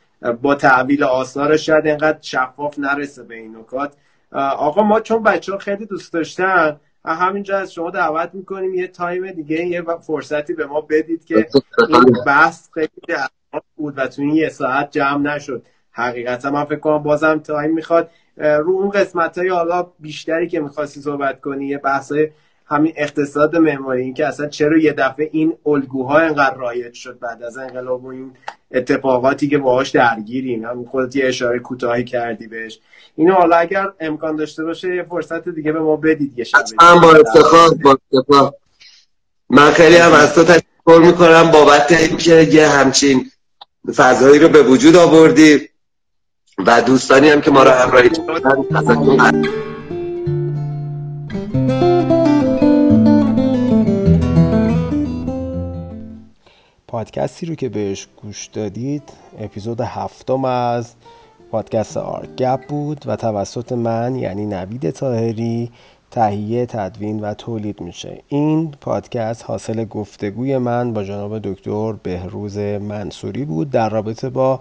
[0.43, 3.95] با تأویل آثارش شاید اینقدر شفاف نرسه به این نکات.
[4.33, 9.33] آقا ما چون بچه ها خیلی دوست داشتن همینجا از شما دعوت می‌کنیم یه تایم
[9.33, 11.49] دیگه یه فرصتی به ما بدید که
[11.89, 12.89] این بحث خیلی
[13.77, 15.63] بود و تو این یه ساعت جمع نشد.
[15.93, 18.11] حقیقتا من فکر کنم بازم تایم می‌خواد.
[18.41, 22.13] رو اون قسمت های حالا بیشتری که می‌خواستی صحبت کنی یه بحث
[22.67, 27.43] همین اقتصاد معماری این که اصلا چرا یه دفعه این الگوها انقدر رایج شد بعد
[27.43, 28.33] از انقلاب و این
[28.71, 32.81] اتفاقاتی که باهاش درگیریم همین خودت یه اشاره کوتاهی کردی بهش.
[33.17, 36.59] اینو حالا اگر امکان داشته باشه یه فرصت دیگه به ما بدید یه شب
[37.03, 38.53] با افتخار با افتخار
[39.51, 43.31] من خیلی هم از تو تشکر می‌کنم بابت اینکه یه همچین
[43.97, 45.69] فضایی رو به وجود آوردی.
[46.67, 48.65] و دوستانی هم که ما رو همراهی کردن
[56.89, 59.03] پادکستی رو که بهش گوش دادید
[59.39, 60.95] اپیزود هفتم از
[61.51, 65.71] پادکست آرگپ بود و توسط من یعنی نوید تاهری
[66.11, 68.23] تهیه تدوین و تولید میشه.
[68.29, 74.61] این پادکست حاصل گفتگوی من با جناب دکتر بهروز منصوری بود در رابطه با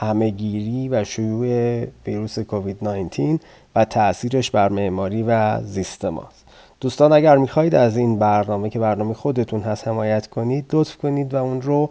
[0.00, 3.38] همهگیری و شیوع ویروس کووید 19
[3.76, 6.44] و تاثیرش بر معماری و زیست ماست.
[6.80, 11.36] دوستان اگر می‌خواهید از این برنامه که برنامه خودتون هست حمایت کنید لطف کنید و
[11.36, 11.90] اون رو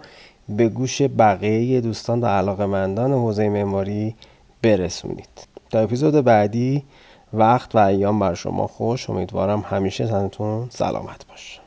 [0.49, 4.15] به گوش بقیه دوستان و علاقمندان حوزه معماری
[4.61, 5.47] برسونید.
[5.69, 6.83] تا اپیزود بعدی
[7.33, 9.09] وقت و ایام بر شما خوش.
[9.09, 11.66] امیدوارم همیشه تنتون سلامت باشه.